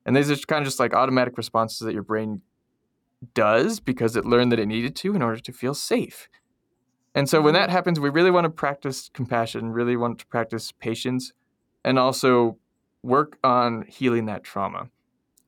And 0.06 0.15
these 0.15 0.30
are 0.30 0.36
kind 0.36 0.62
of 0.62 0.65
just 0.65 0.80
like 0.80 0.93
automatic 0.93 1.38
responses 1.38 1.80
that 1.80 1.93
your 1.93 2.04
brain 2.04 2.41
does 3.34 3.80
because 3.80 4.15
it 4.15 4.26
learned 4.26 4.52
that 4.52 4.60
it 4.60 4.65
needed 4.65 4.96
to 4.98 5.15
in 5.15 5.22
order 5.22 5.39
to 5.39 5.54
feel 5.54 5.74
safe. 5.74 6.28
And 7.15 7.30
so 7.30 7.41
when 7.41 7.54
that 7.54 7.67
mm-hmm. 7.67 7.72
happens, 7.72 8.00
we 8.00 8.10
really 8.10 8.32
want 8.32 8.46
to 8.46 8.50
practice 8.50 9.10
compassion, 9.13 9.72
really 9.72 9.96
want 9.96 10.19
to 10.19 10.26
practice 10.26 10.72
patience, 10.72 11.32
and 11.86 12.00
also 12.00 12.58
work 13.04 13.38
on 13.44 13.84
healing 13.88 14.26
that 14.26 14.44
trauma. 14.44 14.89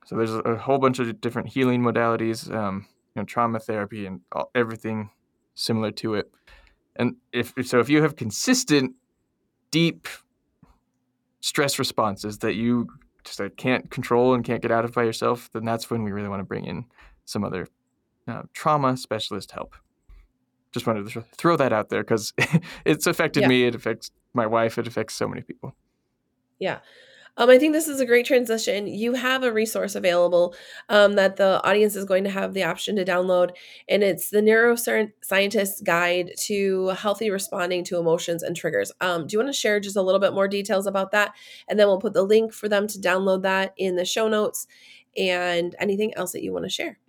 So 0.05 0.15
there's 0.15 0.35
a 0.35 0.55
whole 0.55 0.77
bunch 0.77 0.99
of 0.99 1.19
different 1.19 1.47
healing 1.49 1.81
modalities, 1.81 2.53
um, 2.53 2.85
you 3.15 3.21
know, 3.21 3.25
trauma 3.25 3.59
therapy 3.59 4.05
and 4.05 4.21
all, 4.31 4.51
everything 4.53 5.09
similar 5.55 5.91
to 5.91 6.15
it. 6.15 6.31
And 6.95 7.15
if 7.33 7.53
so, 7.63 7.79
if 7.79 7.89
you 7.89 8.01
have 8.03 8.15
consistent, 8.15 8.93
deep 9.71 10.07
stress 11.41 11.79
responses 11.79 12.39
that 12.39 12.55
you 12.55 12.87
just 13.23 13.39
like, 13.39 13.57
can't 13.57 13.89
control 13.89 14.33
and 14.33 14.43
can't 14.43 14.61
get 14.61 14.71
out 14.71 14.85
of 14.85 14.93
by 14.93 15.03
yourself, 15.03 15.49
then 15.53 15.65
that's 15.65 15.89
when 15.89 16.03
we 16.03 16.11
really 16.11 16.29
want 16.29 16.39
to 16.39 16.45
bring 16.45 16.65
in 16.65 16.85
some 17.25 17.43
other 17.43 17.67
uh, 18.27 18.43
trauma 18.53 18.95
specialist 18.95 19.51
help. 19.51 19.75
Just 20.71 20.85
wanted 20.85 21.09
to 21.09 21.25
throw 21.35 21.57
that 21.57 21.73
out 21.73 21.89
there 21.89 22.03
because 22.03 22.33
it's 22.85 23.07
affected 23.07 23.41
yeah. 23.41 23.47
me. 23.47 23.63
It 23.65 23.75
affects 23.75 24.11
my 24.33 24.45
wife. 24.45 24.77
It 24.77 24.87
affects 24.87 25.15
so 25.15 25.27
many 25.27 25.41
people. 25.41 25.75
Yeah. 26.59 26.79
Um, 27.37 27.49
I 27.49 27.57
think 27.57 27.73
this 27.73 27.87
is 27.87 27.99
a 27.99 28.05
great 28.05 28.25
transition. 28.25 28.87
You 28.87 29.13
have 29.13 29.43
a 29.43 29.51
resource 29.51 29.95
available 29.95 30.55
um, 30.89 31.13
that 31.13 31.35
the 31.35 31.61
audience 31.67 31.95
is 31.95 32.05
going 32.05 32.23
to 32.23 32.29
have 32.29 32.53
the 32.53 32.63
option 32.63 32.95
to 32.95 33.05
download, 33.05 33.51
and 33.89 34.03
it's 34.03 34.29
the 34.29 34.41
Neuroscientist's 34.41 35.81
Guide 35.81 36.31
to 36.41 36.87
Healthy 36.89 37.29
Responding 37.29 37.83
to 37.85 37.97
Emotions 37.97 38.41
and 38.41 38.55
Triggers. 38.55 38.91
Um, 39.01 39.27
do 39.27 39.33
you 39.33 39.39
want 39.39 39.53
to 39.53 39.59
share 39.59 39.79
just 39.79 39.97
a 39.97 40.01
little 40.01 40.21
bit 40.21 40.33
more 40.33 40.47
details 40.47 40.87
about 40.87 41.11
that? 41.11 41.33
And 41.67 41.79
then 41.79 41.87
we'll 41.87 41.99
put 41.99 42.13
the 42.13 42.23
link 42.23 42.53
for 42.53 42.69
them 42.69 42.87
to 42.87 42.99
download 42.99 43.41
that 43.43 43.73
in 43.77 43.95
the 43.95 44.05
show 44.05 44.27
notes 44.27 44.67
and 45.17 45.75
anything 45.79 46.13
else 46.15 46.31
that 46.31 46.43
you 46.43 46.53
want 46.53 46.65
to 46.65 46.69
share. 46.69 46.99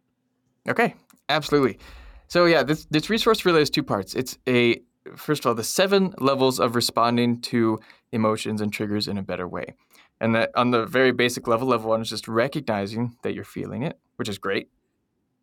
Okay, 0.68 0.94
absolutely. 1.28 1.78
So, 2.28 2.46
yeah, 2.46 2.64
this, 2.64 2.86
this 2.86 3.08
resource 3.08 3.44
really 3.44 3.60
has 3.60 3.70
two 3.70 3.84
parts. 3.84 4.14
It's 4.14 4.36
a 4.48 4.80
first 5.14 5.44
of 5.44 5.46
all, 5.46 5.54
the 5.54 5.64
seven 5.64 6.14
levels 6.18 6.58
of 6.58 6.74
responding 6.74 7.40
to 7.40 7.78
emotions 8.12 8.60
and 8.60 8.72
triggers 8.72 9.08
in 9.08 9.18
a 9.18 9.22
better 9.22 9.46
way. 9.46 9.74
And 10.20 10.34
that 10.34 10.50
on 10.54 10.70
the 10.70 10.86
very 10.86 11.12
basic 11.12 11.46
level, 11.46 11.68
level 11.68 11.90
one 11.90 12.00
is 12.00 12.08
just 12.08 12.26
recognizing 12.26 13.16
that 13.22 13.34
you're 13.34 13.44
feeling 13.44 13.82
it, 13.82 13.98
which 14.16 14.28
is 14.28 14.38
great. 14.38 14.68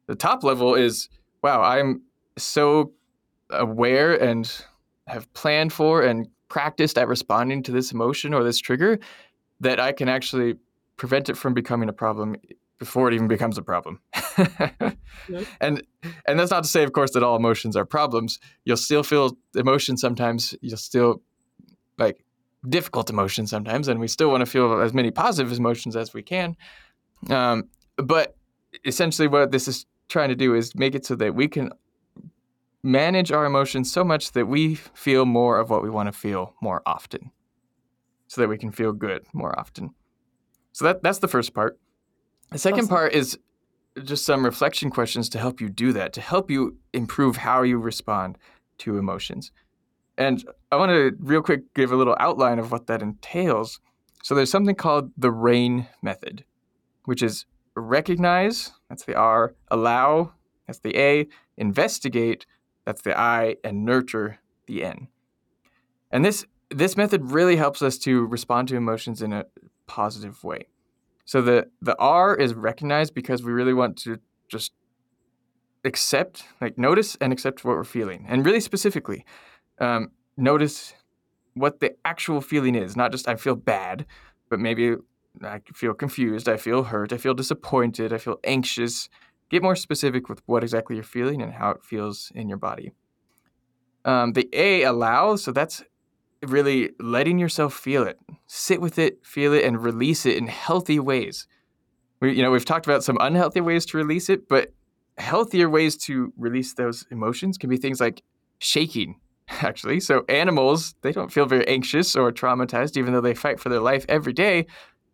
The 0.07 0.15
top 0.15 0.43
level 0.43 0.75
is, 0.75 1.09
wow, 1.41 1.61
I'm 1.61 2.01
so 2.37 2.93
aware 3.49 4.15
and 4.15 4.51
have 5.07 5.31
planned 5.33 5.73
for 5.73 6.01
and 6.01 6.27
practiced 6.49 6.97
at 6.97 7.07
responding 7.07 7.63
to 7.63 7.71
this 7.71 7.91
emotion 7.91 8.33
or 8.33 8.43
this 8.43 8.59
trigger 8.59 8.99
that 9.59 9.79
I 9.79 9.91
can 9.91 10.09
actually 10.09 10.55
prevent 10.97 11.29
it 11.29 11.37
from 11.37 11.53
becoming 11.53 11.89
a 11.89 11.93
problem 11.93 12.35
before 12.79 13.07
it 13.07 13.13
even 13.13 13.27
becomes 13.27 13.57
a 13.57 13.61
problem. 13.61 13.99
And 15.61 15.83
and 16.25 16.39
that's 16.39 16.51
not 16.51 16.63
to 16.63 16.69
say, 16.69 16.83
of 16.83 16.91
course, 16.91 17.11
that 17.11 17.23
all 17.23 17.35
emotions 17.35 17.75
are 17.75 17.85
problems. 17.85 18.39
You'll 18.65 18.77
still 18.77 19.03
feel 19.03 19.37
emotion 19.55 19.95
sometimes. 19.95 20.53
You'll 20.61 20.77
still 20.77 21.21
like 21.97 22.25
difficult 22.67 23.09
emotions 23.09 23.49
sometimes, 23.49 23.87
and 23.87 23.99
we 23.99 24.07
still 24.07 24.29
want 24.29 24.41
to 24.41 24.45
feel 24.45 24.79
as 24.81 24.93
many 24.93 25.11
positive 25.11 25.51
emotions 25.57 25.95
as 25.95 26.13
we 26.13 26.21
can. 26.21 26.55
Um, 27.29 27.65
but 27.97 28.35
essentially, 28.85 29.27
what 29.27 29.51
this 29.51 29.67
is 29.67 29.85
trying 30.09 30.29
to 30.29 30.35
do 30.35 30.55
is 30.55 30.75
make 30.75 30.95
it 30.95 31.05
so 31.05 31.15
that 31.15 31.35
we 31.35 31.47
can 31.47 31.71
manage 32.83 33.31
our 33.31 33.45
emotions 33.45 33.91
so 33.91 34.03
much 34.03 34.33
that 34.33 34.45
we 34.45 34.75
feel 34.75 35.25
more 35.25 35.59
of 35.59 35.69
what 35.69 35.81
we 35.83 35.89
want 35.89 36.07
to 36.07 36.17
feel 36.17 36.53
more 36.61 36.81
often, 36.85 37.31
so 38.27 38.41
that 38.41 38.47
we 38.47 38.57
can 38.57 38.71
feel 38.71 38.91
good 38.91 39.25
more 39.33 39.57
often. 39.59 39.91
So 40.71 40.85
that 40.85 41.03
that's 41.03 41.19
the 41.19 41.27
first 41.27 41.53
part. 41.53 41.79
The 42.51 42.57
second 42.57 42.81
awesome. 42.81 42.89
part 42.89 43.13
is 43.13 43.37
just 44.03 44.25
some 44.25 44.43
reflection 44.43 44.89
questions 44.89 45.29
to 45.29 45.39
help 45.39 45.61
you 45.61 45.69
do 45.69 45.93
that, 45.93 46.13
to 46.13 46.21
help 46.21 46.49
you 46.49 46.77
improve 46.93 47.37
how 47.37 47.61
you 47.61 47.77
respond 47.77 48.37
to 48.79 48.97
emotions. 48.97 49.51
And 50.17 50.43
I 50.71 50.75
want 50.75 50.91
to 50.91 51.11
real 51.19 51.41
quick 51.41 51.73
give 51.73 51.91
a 51.91 51.95
little 51.95 52.15
outline 52.19 52.59
of 52.59 52.71
what 52.71 52.87
that 52.87 53.01
entails. 53.01 53.79
So 54.23 54.35
there's 54.35 54.51
something 54.51 54.75
called 54.75 55.11
the 55.17 55.31
RAIN 55.31 55.87
method, 56.01 56.45
which 57.05 57.23
is 57.23 57.45
recognize, 57.75 58.71
that's 58.89 59.05
the 59.05 59.15
R, 59.15 59.55
allow, 59.69 60.33
that's 60.67 60.79
the 60.79 60.97
A, 60.97 61.27
investigate, 61.57 62.45
that's 62.85 63.01
the 63.01 63.17
I, 63.17 63.57
and 63.63 63.83
nurture, 63.85 64.39
the 64.67 64.83
N. 64.83 65.07
And 66.11 66.23
this 66.23 66.45
this 66.69 66.97
method 66.97 67.31
really 67.31 67.55
helps 67.55 67.81
us 67.81 67.97
to 67.99 68.25
respond 68.25 68.67
to 68.67 68.75
emotions 68.75 69.21
in 69.21 69.31
a 69.33 69.45
positive 69.87 70.43
way. 70.43 70.67
So 71.25 71.41
the 71.41 71.69
the 71.81 71.97
R 71.97 72.35
is 72.35 72.53
recognized 72.53 73.13
because 73.13 73.43
we 73.43 73.51
really 73.51 73.73
want 73.73 73.97
to 73.99 74.19
just 74.47 74.73
accept, 75.85 76.45
like 76.61 76.77
notice 76.77 77.17
and 77.19 77.33
accept 77.33 77.65
what 77.65 77.75
we're 77.75 77.83
feeling, 77.83 78.25
and 78.29 78.45
really 78.45 78.59
specifically, 78.59 79.25
um, 79.79 80.11
notice 80.37 80.93
what 81.53 81.79
the 81.79 81.95
actual 82.05 82.41
feeling 82.41 82.75
is. 82.75 82.95
Not 82.95 83.11
just 83.11 83.27
I 83.27 83.35
feel 83.35 83.55
bad, 83.55 84.05
but 84.49 84.59
maybe 84.59 84.95
I 85.41 85.61
feel 85.73 85.93
confused, 85.93 86.47
I 86.47 86.57
feel 86.57 86.83
hurt, 86.83 87.13
I 87.13 87.17
feel 87.17 87.33
disappointed, 87.33 88.13
I 88.13 88.17
feel 88.17 88.39
anxious. 88.43 89.09
Get 89.49 89.63
more 89.63 89.75
specific 89.75 90.29
with 90.29 90.41
what 90.45 90.63
exactly 90.63 90.95
you're 90.95 91.03
feeling 91.03 91.41
and 91.41 91.53
how 91.53 91.71
it 91.71 91.83
feels 91.83 92.31
in 92.35 92.49
your 92.49 92.57
body. 92.57 92.91
Um, 94.05 94.33
the 94.33 94.49
A 94.53 94.83
allows, 94.83 95.43
so 95.43 95.51
that's 95.51 95.83
really 96.47 96.91
letting 96.99 97.39
yourself 97.39 97.73
feel 97.73 98.03
it, 98.03 98.19
sit 98.47 98.81
with 98.81 98.99
it, 98.99 99.25
feel 99.25 99.53
it, 99.53 99.63
and 99.63 99.81
release 99.81 100.25
it 100.25 100.37
in 100.37 100.47
healthy 100.47 100.99
ways. 100.99 101.47
We, 102.19 102.35
you 102.35 102.43
know, 102.43 102.51
we've 102.51 102.65
talked 102.65 102.85
about 102.85 103.03
some 103.03 103.17
unhealthy 103.19 103.61
ways 103.61 103.85
to 103.87 103.97
release 103.97 104.29
it, 104.29 104.47
but 104.47 104.73
healthier 105.17 105.69
ways 105.69 105.95
to 105.97 106.33
release 106.37 106.73
those 106.73 107.05
emotions 107.11 107.57
can 107.57 107.69
be 107.69 107.77
things 107.77 107.99
like 108.01 108.23
shaking, 108.59 109.19
actually. 109.49 109.99
So 109.99 110.25
animals, 110.29 110.95
they 111.01 111.11
don't 111.11 111.31
feel 111.31 111.45
very 111.45 111.67
anxious 111.67 112.15
or 112.15 112.31
traumatized, 112.31 112.97
even 112.97 113.13
though 113.13 113.21
they 113.21 113.33
fight 113.33 113.59
for 113.59 113.69
their 113.69 113.79
life 113.79 114.05
every 114.09 114.33
day, 114.33 114.65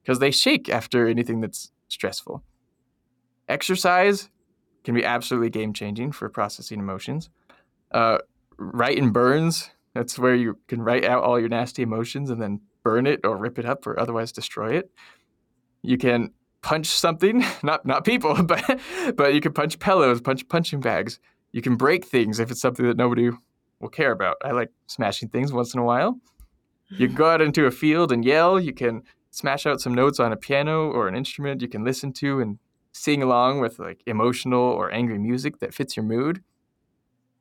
because 0.02 0.20
they 0.20 0.32
shake 0.32 0.70
after 0.70 1.08
anything 1.08 1.42
that's 1.42 1.72
stressful. 1.88 2.44
Exercise 3.48 4.30
can 4.84 4.94
be 4.96 5.04
absolutely 5.04 5.50
game 5.50 5.74
changing 5.74 6.12
for 6.12 6.30
processing 6.30 6.80
emotions. 6.80 7.30
Uh, 7.92 8.20
and 8.60 9.14
burns 9.14 9.72
that's 9.94 10.20
where 10.20 10.36
you 10.36 10.58
can 10.68 10.82
write 10.82 11.04
out 11.04 11.24
all 11.24 11.40
your 11.40 11.50
nasty 11.50 11.82
emotions 11.82 12.30
and 12.30 12.42
then 12.42 12.62
burn 12.84 13.08
it 13.08 13.22
or 13.26 13.38
rip 13.38 13.58
it 13.60 13.66
up 13.66 13.86
or 13.88 14.00
otherwise 14.00 14.32
destroy 14.32 14.76
it. 14.76 14.92
You 15.82 15.98
can 15.98 16.32
punch 16.62 16.88
something, 16.88 17.44
not 17.64 17.86
not 17.86 18.06
people, 18.06 18.42
but 18.44 18.80
but 19.16 19.34
you 19.34 19.42
can 19.42 19.54
punch 19.54 19.80
pillows, 19.80 20.22
punch 20.22 20.48
punching 20.48 20.82
bags. 20.82 21.20
You 21.52 21.62
can 21.62 21.76
break 21.76 22.06
things 22.06 22.40
if 22.40 22.52
it's 22.52 22.62
something 22.62 22.86
that 22.86 22.98
nobody 22.98 23.32
will 23.80 23.90
care 23.90 24.12
about. 24.12 24.38
I 24.44 24.52
like 24.52 24.72
smashing 24.88 25.30
things 25.30 25.52
once 25.52 25.74
in 25.74 25.80
a 25.80 25.84
while. 25.84 26.20
You 26.90 27.08
can 27.08 27.16
go 27.16 27.30
out 27.30 27.42
into 27.42 27.66
a 27.66 27.72
field 27.72 28.12
and 28.12 28.24
yell. 28.26 28.60
You 28.60 28.74
can 28.74 29.04
smash 29.32 29.66
out 29.66 29.82
some 29.82 29.94
notes 29.94 30.20
on 30.20 30.32
a 30.32 30.38
piano 30.38 30.90
or 30.90 31.08
an 31.08 31.16
instrument 31.16 31.62
you 31.62 31.68
can 31.68 31.84
listen 31.84 32.12
to 32.14 32.40
and 32.40 32.58
sing 32.92 33.22
along 33.22 33.60
with 33.62 33.80
like 33.80 34.02
emotional 34.06 34.60
or 34.60 34.92
angry 34.92 35.20
music 35.20 35.60
that 35.60 35.74
fits 35.74 35.96
your 35.96 36.06
mood. 36.06 36.44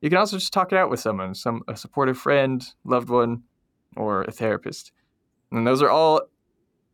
You 0.00 0.10
can 0.10 0.18
also 0.18 0.36
just 0.36 0.52
talk 0.52 0.72
it 0.72 0.78
out 0.78 0.90
with 0.90 1.00
someone, 1.00 1.34
some 1.34 1.62
a 1.66 1.76
supportive 1.76 2.18
friend, 2.18 2.64
loved 2.84 3.08
one, 3.08 3.42
or 3.96 4.22
a 4.22 4.30
therapist. 4.30 4.92
And 5.50 5.66
those 5.66 5.82
are 5.82 5.90
all 5.90 6.22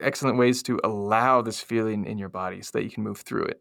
excellent 0.00 0.38
ways 0.38 0.62
to 0.62 0.80
allow 0.84 1.42
this 1.42 1.60
feeling 1.60 2.06
in 2.06 2.18
your 2.18 2.28
body 2.28 2.62
so 2.62 2.70
that 2.74 2.84
you 2.84 2.90
can 2.90 3.02
move 3.02 3.18
through 3.18 3.44
it. 3.44 3.60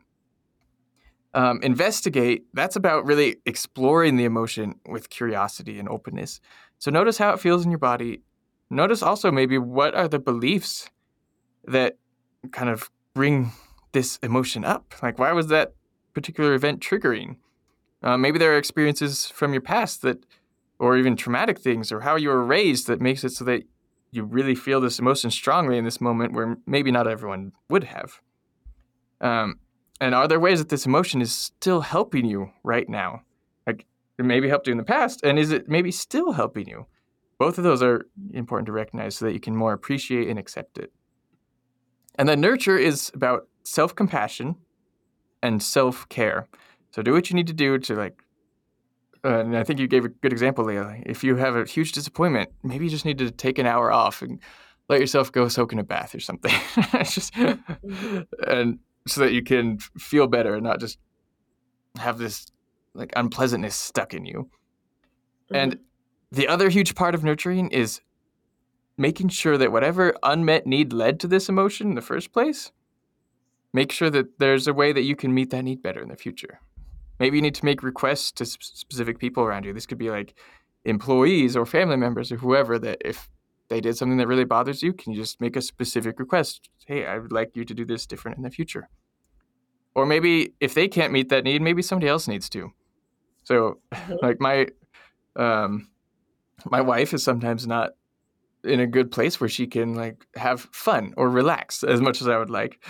Um, 1.36 1.60
investigate, 1.63 2.46
that's 2.54 2.76
about 2.76 3.06
really 3.06 3.38
exploring 3.46 4.17
the 4.17 4.26
emotion 4.26 4.76
with 4.88 5.10
curiosity 5.10 5.80
and 5.80 5.89
openness. 5.89 6.39
So 6.78 6.91
notice 6.91 7.17
how 7.17 7.32
it 7.34 7.39
feels 7.39 7.65
in 7.65 7.72
your 7.72 7.80
body. 7.80 8.22
Notice 8.69 9.02
also 9.02 9.32
maybe 9.32 9.58
what 9.58 9.96
are 9.96 10.08
the 10.08 10.19
beliefs 10.19 10.89
that 11.65 11.98
kind 12.52 12.69
of 12.69 12.91
bring 13.13 13.52
this 13.93 14.17
emotion 14.17 14.63
up? 14.65 14.93
Like, 15.02 15.17
why 15.17 15.32
was 15.32 15.48
that 15.48 15.74
particular 16.13 16.54
event 16.54 16.82
triggering? 16.82 17.38
Uh, 18.02 18.17
maybe 18.17 18.38
there 18.38 18.54
are 18.54 18.58
experiences 18.58 19.28
from 19.28 19.54
your 19.54 19.62
past 19.62 20.02
that, 20.02 20.26
or 20.78 20.98
even 20.98 21.15
traumatic 21.15 21.60
things, 21.60 21.91
or 21.91 22.02
how 22.02 22.15
you 22.15 22.30
were 22.30 22.43
raised 22.43 22.88
that 22.88 23.00
makes 23.00 23.24
it 23.24 23.32
so 23.32 23.46
that 23.46 23.63
you 24.12 24.24
really 24.24 24.56
feel 24.56 24.82
this 24.82 25.00
emotion 25.00 25.32
strongly 25.32 25.78
in 25.78 25.86
this 25.86 26.02
moment 26.02 26.34
where 26.34 26.58
maybe 26.67 26.91
not 26.91 27.08
everyone 27.08 27.54
would 27.69 27.86
have. 27.86 28.22
Um, 29.22 29.60
and 30.04 30.13
are 30.13 30.28
there 30.28 30.39
ways 30.39 30.60
that 30.60 30.68
this 30.68 30.86
emotion 30.86 31.22
is 31.22 31.32
still 31.32 31.80
helping 31.80 32.26
you 32.26 32.52
right 32.63 32.89
now? 32.89 33.22
Like 33.66 33.86
it 34.20 34.26
maybe 34.26 34.50
helped 34.50 34.68
you 34.68 34.72
in 34.72 34.78
the 34.78 34.84
past, 34.84 35.24
and 35.24 35.39
is 35.39 35.50
it 35.50 35.70
maybe 35.70 35.92
still 35.92 36.34
helping 36.34 36.68
you? 36.68 36.86
Both 37.39 37.58
of 37.58 37.63
those 37.63 37.82
are 37.82 38.06
important 38.34 38.66
to 38.66 38.74
recognize 38.74 39.16
so 39.16 39.24
that 39.26 39.32
you 39.32 39.39
can 39.39 39.56
more 39.56 39.72
appreciate 39.72 40.28
and 40.28 40.38
accept 40.38 40.78
it. 40.78 40.92
And 42.16 42.28
then 42.28 42.42
nurture 42.42 42.78
is 42.78 43.12
about 43.13 43.48
self 43.63 43.96
compassion 43.96 44.56
and 45.42 45.63
self 45.63 46.10
care. 46.10 46.50
So 46.92 47.02
do 47.02 47.13
what 47.13 47.30
you 47.30 47.38
need 47.38 47.48
to 47.48 47.54
do 47.54 47.78
to 47.80 47.96
like. 47.96 48.22
Uh, 49.24 49.39
and 49.39 49.58
I 49.58 49.63
think 49.63 49.80
you 49.80 49.88
gave 49.88 50.04
a 50.04 50.10
good 50.10 50.34
example, 50.34 50.66
Leah. 50.66 51.02
If 51.06 51.24
you 51.24 51.38
have 51.38 51.56
a 51.56 51.63
huge 51.63 51.94
disappointment, 51.94 52.50
maybe 52.62 52.84
you 52.84 52.92
just 52.92 53.06
need 53.06 53.20
to 53.20 53.32
take 53.32 53.58
an 53.58 53.66
hour 53.66 53.89
off 53.89 54.22
and 54.22 54.38
let 54.89 55.00
yourself 55.00 55.32
go 55.32 55.48
soak 55.48 55.72
in 55.72 55.80
a 55.80 55.84
bath 55.84 56.13
or 56.13 56.20
something. 56.20 56.52
just, 57.04 57.34
mm-hmm. 57.36 58.22
and 58.48 58.80
so 59.08 59.22
that 59.22 59.34
you 59.34 59.44
can 59.44 59.78
feel 59.98 60.28
better 60.28 60.56
and 60.56 60.63
not 60.63 60.80
just 60.80 60.98
have 61.98 62.18
this 62.18 62.48
like 62.94 63.12
unpleasantness 63.16 63.76
stuck 63.76 64.13
in 64.13 64.26
you. 64.26 64.50
Mm-hmm. 65.52 65.56
And 65.56 65.80
the 66.32 66.48
other 66.48 66.70
huge 66.70 66.96
part 66.96 67.16
of 67.16 67.24
nurturing 67.24 67.70
is 67.70 68.02
making 68.98 69.30
sure 69.30 69.58
that 69.58 69.72
whatever 69.72 70.13
unmet 70.24 70.66
need 70.66 70.94
led 70.94 71.20
to 71.20 71.28
this 71.28 71.50
emotion 71.50 71.89
in 71.89 71.96
the 71.96 72.02
first 72.02 72.32
place, 72.32 72.72
make 73.74 73.92
sure 73.92 74.10
that 74.10 74.39
there's 74.39 74.68
a 74.68 74.74
way 74.74 74.94
that 74.94 75.02
you 75.02 75.16
can 75.16 75.34
meet 75.34 75.50
that 75.50 75.63
need 75.63 75.82
better 75.82 76.02
in 76.02 76.10
the 76.10 76.16
future. 76.16 76.60
Maybe 77.20 77.38
you 77.38 77.42
need 77.42 77.56
to 77.56 77.66
make 77.66 77.84
requests 77.84 78.32
to 78.34 78.46
specific 78.46 79.20
people 79.20 79.44
around 79.44 79.66
you. 79.66 79.74
This 79.74 79.86
could 79.86 79.98
be 79.98 80.10
like 80.10 80.36
employees 80.86 81.56
or 81.56 81.66
family 81.66 81.98
members 81.98 82.32
or 82.32 82.38
whoever 82.38 82.78
that 82.80 83.02
if 83.06 83.30
they 83.74 83.82
did 83.82 83.98
something 83.98 84.18
that 84.18 84.28
really 84.28 84.44
bothers 84.46 84.84
you, 84.84 84.94
can 84.94 85.14
you 85.14 85.20
just 85.20 85.42
make 85.42 85.56
a 85.56 85.62
specific 85.62 86.20
request? 86.20 86.70
Hey, 86.86 87.06
I 87.06 87.18
would 87.18 87.32
like 87.32 87.56
you 87.56 87.66
to 87.66 87.74
do 87.74 87.86
this 87.86 88.06
different 88.06 88.38
in 88.38 88.44
the 88.44 88.50
future. 88.50 88.88
Or 89.96 90.06
maybe 90.06 90.54
if 90.60 90.74
they 90.74 90.88
can't 90.88 91.12
meet 91.12 91.30
that 91.30 91.44
need, 91.44 91.62
maybe 91.62 91.82
somebody 91.82 92.08
else 92.08 92.28
needs 92.28 92.50
to. 92.50 92.72
So, 93.44 93.80
like 94.22 94.40
my 94.40 94.68
um, 95.36 95.90
my 96.66 96.82
wife 96.82 97.14
is 97.14 97.24
sometimes 97.24 97.66
not 97.66 97.92
in 98.64 98.80
a 98.80 98.88
good 98.88 99.12
place 99.12 99.42
where 99.42 99.50
she 99.50 99.68
can 99.68 99.96
like 99.96 100.26
have 100.36 100.62
fun 100.72 101.14
or 101.18 101.30
relax 101.30 101.84
as 101.84 102.00
much 102.00 102.22
as 102.22 102.28
I 102.28 102.38
would 102.38 102.50
like. 102.50 102.84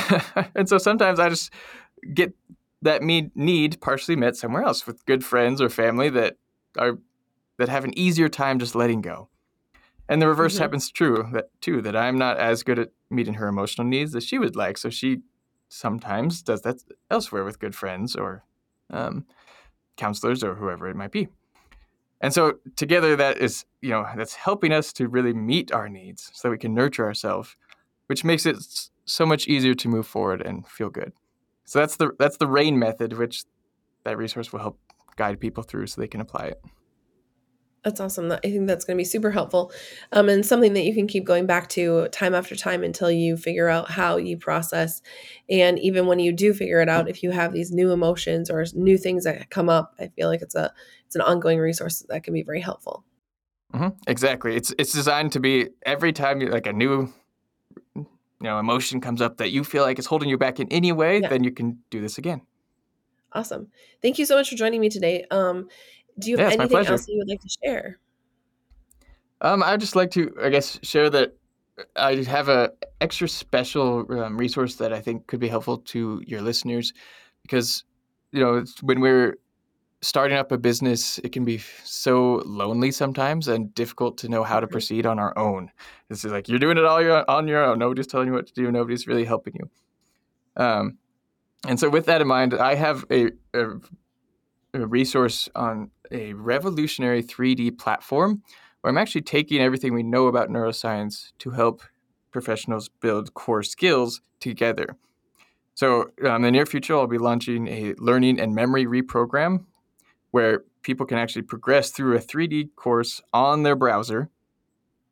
and 0.54 0.68
so 0.68 0.78
sometimes 0.78 1.20
I 1.20 1.28
just 1.28 1.52
get 2.14 2.34
that 2.82 3.02
me- 3.02 3.30
need 3.34 3.80
partially 3.80 4.16
met 4.16 4.36
somewhere 4.36 4.62
else 4.62 4.86
with 4.86 5.04
good 5.04 5.24
friends 5.24 5.60
or 5.60 5.68
family 5.68 6.08
that 6.10 6.36
are 6.78 6.98
that 7.58 7.68
have 7.68 7.84
an 7.84 7.96
easier 7.98 8.28
time 8.28 8.58
just 8.58 8.74
letting 8.74 9.02
go. 9.02 9.28
And 10.10 10.20
the 10.20 10.26
reverse 10.26 10.54
mm-hmm. 10.54 10.62
happens 10.62 10.90
true 10.90 11.28
that 11.32 11.48
too 11.60 11.80
that 11.82 11.94
I'm 11.94 12.18
not 12.18 12.36
as 12.36 12.64
good 12.64 12.80
at 12.80 12.90
meeting 13.10 13.34
her 13.34 13.46
emotional 13.46 13.86
needs 13.86 14.14
as 14.16 14.24
she 14.24 14.38
would 14.38 14.56
like. 14.56 14.76
So 14.76 14.90
she 14.90 15.20
sometimes 15.68 16.42
does 16.42 16.62
that 16.62 16.82
elsewhere 17.12 17.44
with 17.44 17.60
good 17.60 17.76
friends 17.76 18.16
or 18.16 18.42
um, 18.90 19.24
counselors 19.96 20.42
or 20.42 20.56
whoever 20.56 20.88
it 20.88 20.96
might 20.96 21.12
be. 21.12 21.28
And 22.20 22.34
so 22.34 22.54
together 22.74 23.14
that 23.16 23.38
is, 23.38 23.64
you 23.82 23.90
know, 23.90 24.04
that's 24.16 24.34
helping 24.34 24.72
us 24.72 24.92
to 24.94 25.06
really 25.06 25.32
meet 25.32 25.70
our 25.70 25.88
needs 25.88 26.28
so 26.34 26.48
that 26.48 26.52
we 26.52 26.58
can 26.58 26.74
nurture 26.74 27.06
ourselves, 27.06 27.54
which 28.08 28.24
makes 28.24 28.44
it 28.46 28.56
so 29.04 29.24
much 29.24 29.46
easier 29.46 29.74
to 29.74 29.88
move 29.88 30.08
forward 30.08 30.42
and 30.42 30.66
feel 30.66 30.90
good. 30.90 31.12
So 31.64 31.78
that's 31.78 31.94
the 31.94 32.10
that's 32.18 32.36
the 32.36 32.48
RAIN 32.48 32.80
method, 32.80 33.16
which 33.16 33.44
that 34.02 34.18
resource 34.18 34.52
will 34.52 34.58
help 34.58 34.80
guide 35.14 35.38
people 35.38 35.62
through 35.62 35.86
so 35.86 36.00
they 36.00 36.08
can 36.08 36.20
apply 36.20 36.46
it. 36.46 36.60
That's 37.82 37.98
awesome. 37.98 38.30
I 38.30 38.36
think 38.40 38.66
that's 38.66 38.84
going 38.84 38.96
to 38.96 39.00
be 39.00 39.04
super 39.06 39.30
helpful, 39.30 39.72
um, 40.12 40.28
and 40.28 40.44
something 40.44 40.74
that 40.74 40.84
you 40.84 40.94
can 40.94 41.06
keep 41.06 41.24
going 41.24 41.46
back 41.46 41.68
to 41.70 42.08
time 42.08 42.34
after 42.34 42.54
time 42.54 42.84
until 42.84 43.10
you 43.10 43.38
figure 43.38 43.68
out 43.68 43.90
how 43.90 44.16
you 44.18 44.36
process. 44.36 45.00
And 45.48 45.78
even 45.78 46.06
when 46.06 46.18
you 46.18 46.30
do 46.30 46.52
figure 46.52 46.80
it 46.82 46.90
out, 46.90 47.08
if 47.08 47.22
you 47.22 47.30
have 47.30 47.54
these 47.54 47.72
new 47.72 47.90
emotions 47.90 48.50
or 48.50 48.66
new 48.74 48.98
things 48.98 49.24
that 49.24 49.48
come 49.48 49.70
up, 49.70 49.94
I 49.98 50.08
feel 50.08 50.28
like 50.28 50.42
it's 50.42 50.54
a 50.54 50.72
it's 51.06 51.16
an 51.16 51.22
ongoing 51.22 51.58
resource 51.58 52.04
that 52.10 52.22
can 52.22 52.34
be 52.34 52.42
very 52.42 52.60
helpful. 52.60 53.02
Mm-hmm. 53.72 53.96
Exactly. 54.06 54.56
It's 54.56 54.74
it's 54.78 54.92
designed 54.92 55.32
to 55.32 55.40
be 55.40 55.68
every 55.86 56.12
time 56.12 56.42
you 56.42 56.48
like 56.48 56.66
a 56.66 56.72
new 56.74 57.10
you 57.96 58.06
know 58.40 58.58
emotion 58.58 59.00
comes 59.00 59.22
up 59.22 59.38
that 59.38 59.52
you 59.52 59.64
feel 59.64 59.84
like 59.84 59.98
is 59.98 60.06
holding 60.06 60.28
you 60.28 60.36
back 60.36 60.60
in 60.60 60.68
any 60.70 60.92
way, 60.92 61.20
Yeah. 61.20 61.28
then 61.28 61.44
you 61.44 61.50
can 61.52 61.78
do 61.88 62.02
this 62.02 62.18
again. 62.18 62.42
Awesome. 63.32 63.68
Thank 64.02 64.18
you 64.18 64.26
so 64.26 64.34
much 64.36 64.50
for 64.50 64.56
joining 64.56 64.80
me 64.80 64.88
today. 64.88 65.24
Um, 65.30 65.68
do 66.18 66.30
you 66.30 66.36
have 66.36 66.48
it's 66.48 66.58
my 66.58 66.64
anything 66.64 66.86
else 66.86 67.06
that 67.06 67.12
you 67.12 67.18
would 67.18 67.28
like 67.28 67.40
to 67.40 67.48
share? 67.62 67.98
Um, 69.40 69.62
I'd 69.62 69.80
just 69.80 69.96
like 69.96 70.10
to, 70.12 70.34
I 70.42 70.50
guess, 70.50 70.78
share 70.82 71.08
that 71.10 71.34
I 71.96 72.16
have 72.24 72.48
a 72.48 72.72
extra 73.00 73.26
special 73.26 74.04
um, 74.20 74.36
resource 74.36 74.74
that 74.76 74.92
I 74.92 75.00
think 75.00 75.26
could 75.26 75.40
be 75.40 75.48
helpful 75.48 75.78
to 75.78 76.22
your 76.26 76.42
listeners, 76.42 76.92
because 77.42 77.84
you 78.32 78.40
know 78.40 78.56
it's, 78.56 78.82
when 78.82 79.00
we're 79.00 79.38
starting 80.02 80.36
up 80.36 80.52
a 80.52 80.58
business, 80.58 81.18
it 81.18 81.32
can 81.32 81.44
be 81.44 81.58
so 81.84 82.42
lonely 82.46 82.90
sometimes 82.90 83.48
and 83.48 83.74
difficult 83.74 84.18
to 84.18 84.28
know 84.28 84.42
how 84.42 84.60
to 84.60 84.66
Mhm. 84.66 84.72
proceed 84.72 85.06
on 85.06 85.18
our 85.18 85.36
own. 85.38 85.70
This 86.08 86.24
is 86.24 86.32
like 86.32 86.48
you're 86.48 86.58
doing 86.58 86.78
it 86.78 86.84
all 86.84 87.02
your, 87.02 87.28
on 87.30 87.48
your 87.48 87.64
own. 87.64 87.78
Nobody's 87.78 88.06
telling 88.06 88.28
you 88.28 88.34
what 88.34 88.46
to 88.46 88.52
do. 88.52 88.70
Nobody's 88.70 89.06
really 89.06 89.24
helping 89.24 89.54
you. 89.54 89.70
Um, 90.62 90.98
and 91.66 91.78
so, 91.78 91.88
with 91.88 92.06
that 92.06 92.20
in 92.20 92.28
mind, 92.28 92.54
I 92.54 92.74
have 92.74 93.04
a, 93.10 93.30
a, 93.54 93.70
a 94.74 94.86
resource 94.86 95.48
on 95.54 95.90
a 96.10 96.32
revolutionary 96.34 97.22
3D 97.22 97.78
platform 97.78 98.42
where 98.80 98.90
I'm 98.90 98.98
actually 98.98 99.22
taking 99.22 99.60
everything 99.60 99.94
we 99.94 100.02
know 100.02 100.26
about 100.26 100.48
neuroscience 100.48 101.32
to 101.38 101.50
help 101.50 101.82
professionals 102.30 102.88
build 102.88 103.34
core 103.34 103.62
skills 103.62 104.20
together. 104.40 104.96
So, 105.74 106.10
um, 106.24 106.36
in 106.36 106.42
the 106.42 106.50
near 106.50 106.66
future, 106.66 106.94
I'll 106.94 107.06
be 107.06 107.18
launching 107.18 107.66
a 107.68 107.94
learning 107.98 108.40
and 108.40 108.54
memory 108.54 108.84
reprogram 108.84 109.64
where 110.30 110.64
people 110.82 111.06
can 111.06 111.18
actually 111.18 111.42
progress 111.42 111.90
through 111.90 112.16
a 112.16 112.20
3D 112.20 112.74
course 112.76 113.20
on 113.32 113.62
their 113.62 113.76
browser 113.76 114.30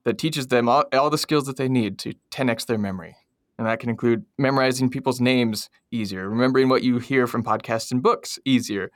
that 0.04 0.18
teaches 0.18 0.46
them 0.48 0.68
all, 0.68 0.84
all 0.92 1.10
the 1.10 1.18
skills 1.18 1.46
that 1.46 1.56
they 1.56 1.68
need 1.68 1.98
to 1.98 2.14
10x 2.30 2.66
their 2.66 2.78
memory. 2.78 3.16
And 3.58 3.66
that 3.66 3.80
can 3.80 3.90
include 3.90 4.24
memorizing 4.38 4.88
people's 4.88 5.20
names 5.20 5.68
easier, 5.90 6.28
remembering 6.28 6.68
what 6.68 6.82
you 6.82 6.98
hear 6.98 7.26
from 7.26 7.42
podcasts 7.42 7.90
and 7.90 8.02
books 8.02 8.38
easier, 8.44 8.90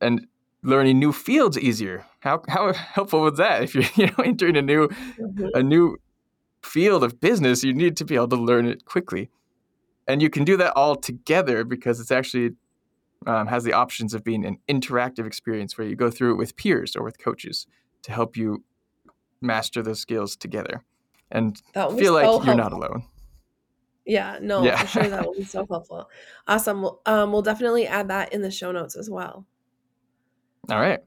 and 0.00 0.26
learning 0.64 0.98
new 0.98 1.12
fields 1.12 1.56
easier. 1.58 2.04
How, 2.20 2.42
how 2.48 2.72
helpful 2.96 3.20
was 3.20 3.36
that? 3.38 3.62
If 3.62 3.74
you're 3.74 3.84
you 3.96 4.06
know 4.06 4.24
entering 4.24 4.56
a 4.56 4.62
new 4.62 4.88
Mhm. 4.88 5.50
a 5.54 5.62
new 5.62 5.96
field 6.62 7.04
of 7.04 7.20
business, 7.20 7.62
you 7.62 7.72
need 7.74 7.96
to 7.98 8.04
be 8.04 8.14
able 8.14 8.28
to 8.28 8.36
learn 8.36 8.66
it 8.66 8.84
quickly. 8.84 9.30
And 10.08 10.20
you 10.22 10.30
can 10.30 10.44
do 10.44 10.56
that 10.56 10.72
all 10.74 10.96
together 10.96 11.62
because 11.64 12.00
it's 12.00 12.10
actually 12.10 12.50
um, 13.26 13.46
has 13.46 13.64
the 13.64 13.72
options 13.72 14.12
of 14.14 14.22
being 14.24 14.44
an 14.44 14.58
interactive 14.68 15.26
experience 15.26 15.78
where 15.78 15.86
you 15.86 15.96
go 15.96 16.10
through 16.10 16.32
it 16.32 16.36
with 16.36 16.56
peers 16.56 16.94
or 16.96 17.02
with 17.02 17.18
coaches 17.18 17.66
to 18.02 18.12
help 18.12 18.36
you 18.36 18.64
master 19.40 19.82
those 19.82 20.00
skills 20.00 20.36
together 20.36 20.84
and 21.30 21.60
That 21.74 21.88
would 21.88 21.96
be 21.98 22.04
feel 22.04 22.12
like 22.14 22.26
so 22.26 22.42
you're 22.44 22.54
not 22.54 22.72
alone. 22.72 23.04
Yeah, 24.06 24.38
no, 24.42 24.62
Yeah. 24.62 24.76
for 24.76 24.86
sure 24.86 25.08
that 25.08 25.24
will 25.26 25.34
be 25.34 25.44
so 25.44 25.66
helpful. 25.70 26.08
Awesome. 26.46 26.82
Well, 26.82 27.00
Um, 27.06 27.32
we'll 27.32 27.40
definitely 27.42 27.86
add 27.86 28.08
that 28.08 28.32
in 28.34 28.42
the 28.42 28.50
show 28.50 28.72
notes 28.72 28.96
as 28.96 29.08
well. 29.08 29.46
All 30.70 30.80
right. 30.80 31.00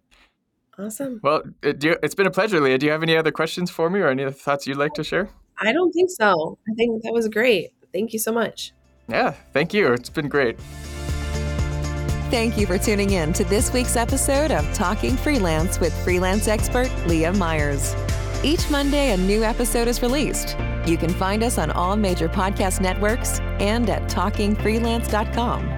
Awesome. 0.79 1.19
Well, 1.23 1.43
uh, 1.63 1.71
do 1.71 1.87
you, 1.87 1.97
it's 2.03 2.13
been 2.13 2.27
a 2.27 2.31
pleasure, 2.31 2.61
Leah. 2.61 2.77
Do 2.77 2.85
you 2.85 2.91
have 2.91 3.03
any 3.03 3.17
other 3.17 3.31
questions 3.31 3.71
for 3.71 3.89
me 3.89 3.99
or 3.99 4.09
any 4.09 4.23
other 4.23 4.31
thoughts 4.31 4.67
you'd 4.67 4.77
like 4.77 4.93
to 4.93 5.03
share? 5.03 5.29
I 5.59 5.73
don't 5.73 5.91
think 5.91 6.11
so. 6.11 6.57
I 6.69 6.73
think 6.75 7.01
that 7.03 7.13
was 7.13 7.27
great. 7.27 7.71
Thank 7.91 8.13
you 8.13 8.19
so 8.19 8.31
much. 8.31 8.73
Yeah, 9.07 9.31
thank 9.53 9.73
you. 9.73 9.91
It's 9.93 10.09
been 10.09 10.27
great. 10.27 10.59
Thank 12.29 12.57
you 12.57 12.67
for 12.67 12.77
tuning 12.77 13.11
in 13.11 13.31
to 13.33 13.45
this 13.45 13.71
week's 13.71 13.95
episode 13.95 14.51
of 14.51 14.71
Talking 14.73 15.15
Freelance 15.15 15.79
with 15.79 15.93
freelance 16.03 16.47
expert 16.47 16.91
Leah 17.07 17.31
Myers. 17.33 17.95
Each 18.43 18.69
Monday, 18.69 19.13
a 19.13 19.17
new 19.17 19.43
episode 19.43 19.87
is 19.87 20.01
released. 20.01 20.57
You 20.85 20.97
can 20.97 21.09
find 21.09 21.41
us 21.41 21.57
on 21.57 21.71
all 21.71 21.95
major 21.95 22.29
podcast 22.29 22.81
networks 22.81 23.39
and 23.59 23.89
at 23.89 24.03
talkingfreelance.com. 24.03 25.76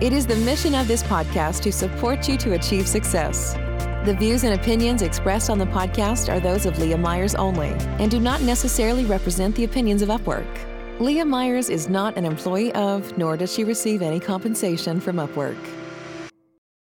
It 0.00 0.12
is 0.12 0.28
the 0.28 0.36
mission 0.36 0.76
of 0.76 0.86
this 0.86 1.02
podcast 1.02 1.60
to 1.62 1.72
support 1.72 2.28
you 2.28 2.36
to 2.36 2.52
achieve 2.52 2.86
success. 2.86 3.54
The 4.04 4.14
views 4.16 4.44
and 4.44 4.54
opinions 4.54 5.02
expressed 5.02 5.50
on 5.50 5.58
the 5.58 5.66
podcast 5.66 6.32
are 6.32 6.38
those 6.38 6.66
of 6.66 6.78
Leah 6.78 6.96
Myers 6.96 7.34
only 7.34 7.70
and 7.98 8.08
do 8.08 8.20
not 8.20 8.40
necessarily 8.42 9.04
represent 9.06 9.56
the 9.56 9.64
opinions 9.64 10.00
of 10.00 10.08
Upwork. 10.08 10.46
Leah 11.00 11.24
Myers 11.24 11.68
is 11.68 11.88
not 11.88 12.16
an 12.16 12.24
employee 12.24 12.72
of, 12.74 13.18
nor 13.18 13.36
does 13.36 13.52
she 13.52 13.64
receive 13.64 14.00
any 14.00 14.20
compensation 14.20 15.00
from 15.00 15.16
Upwork. 15.16 15.58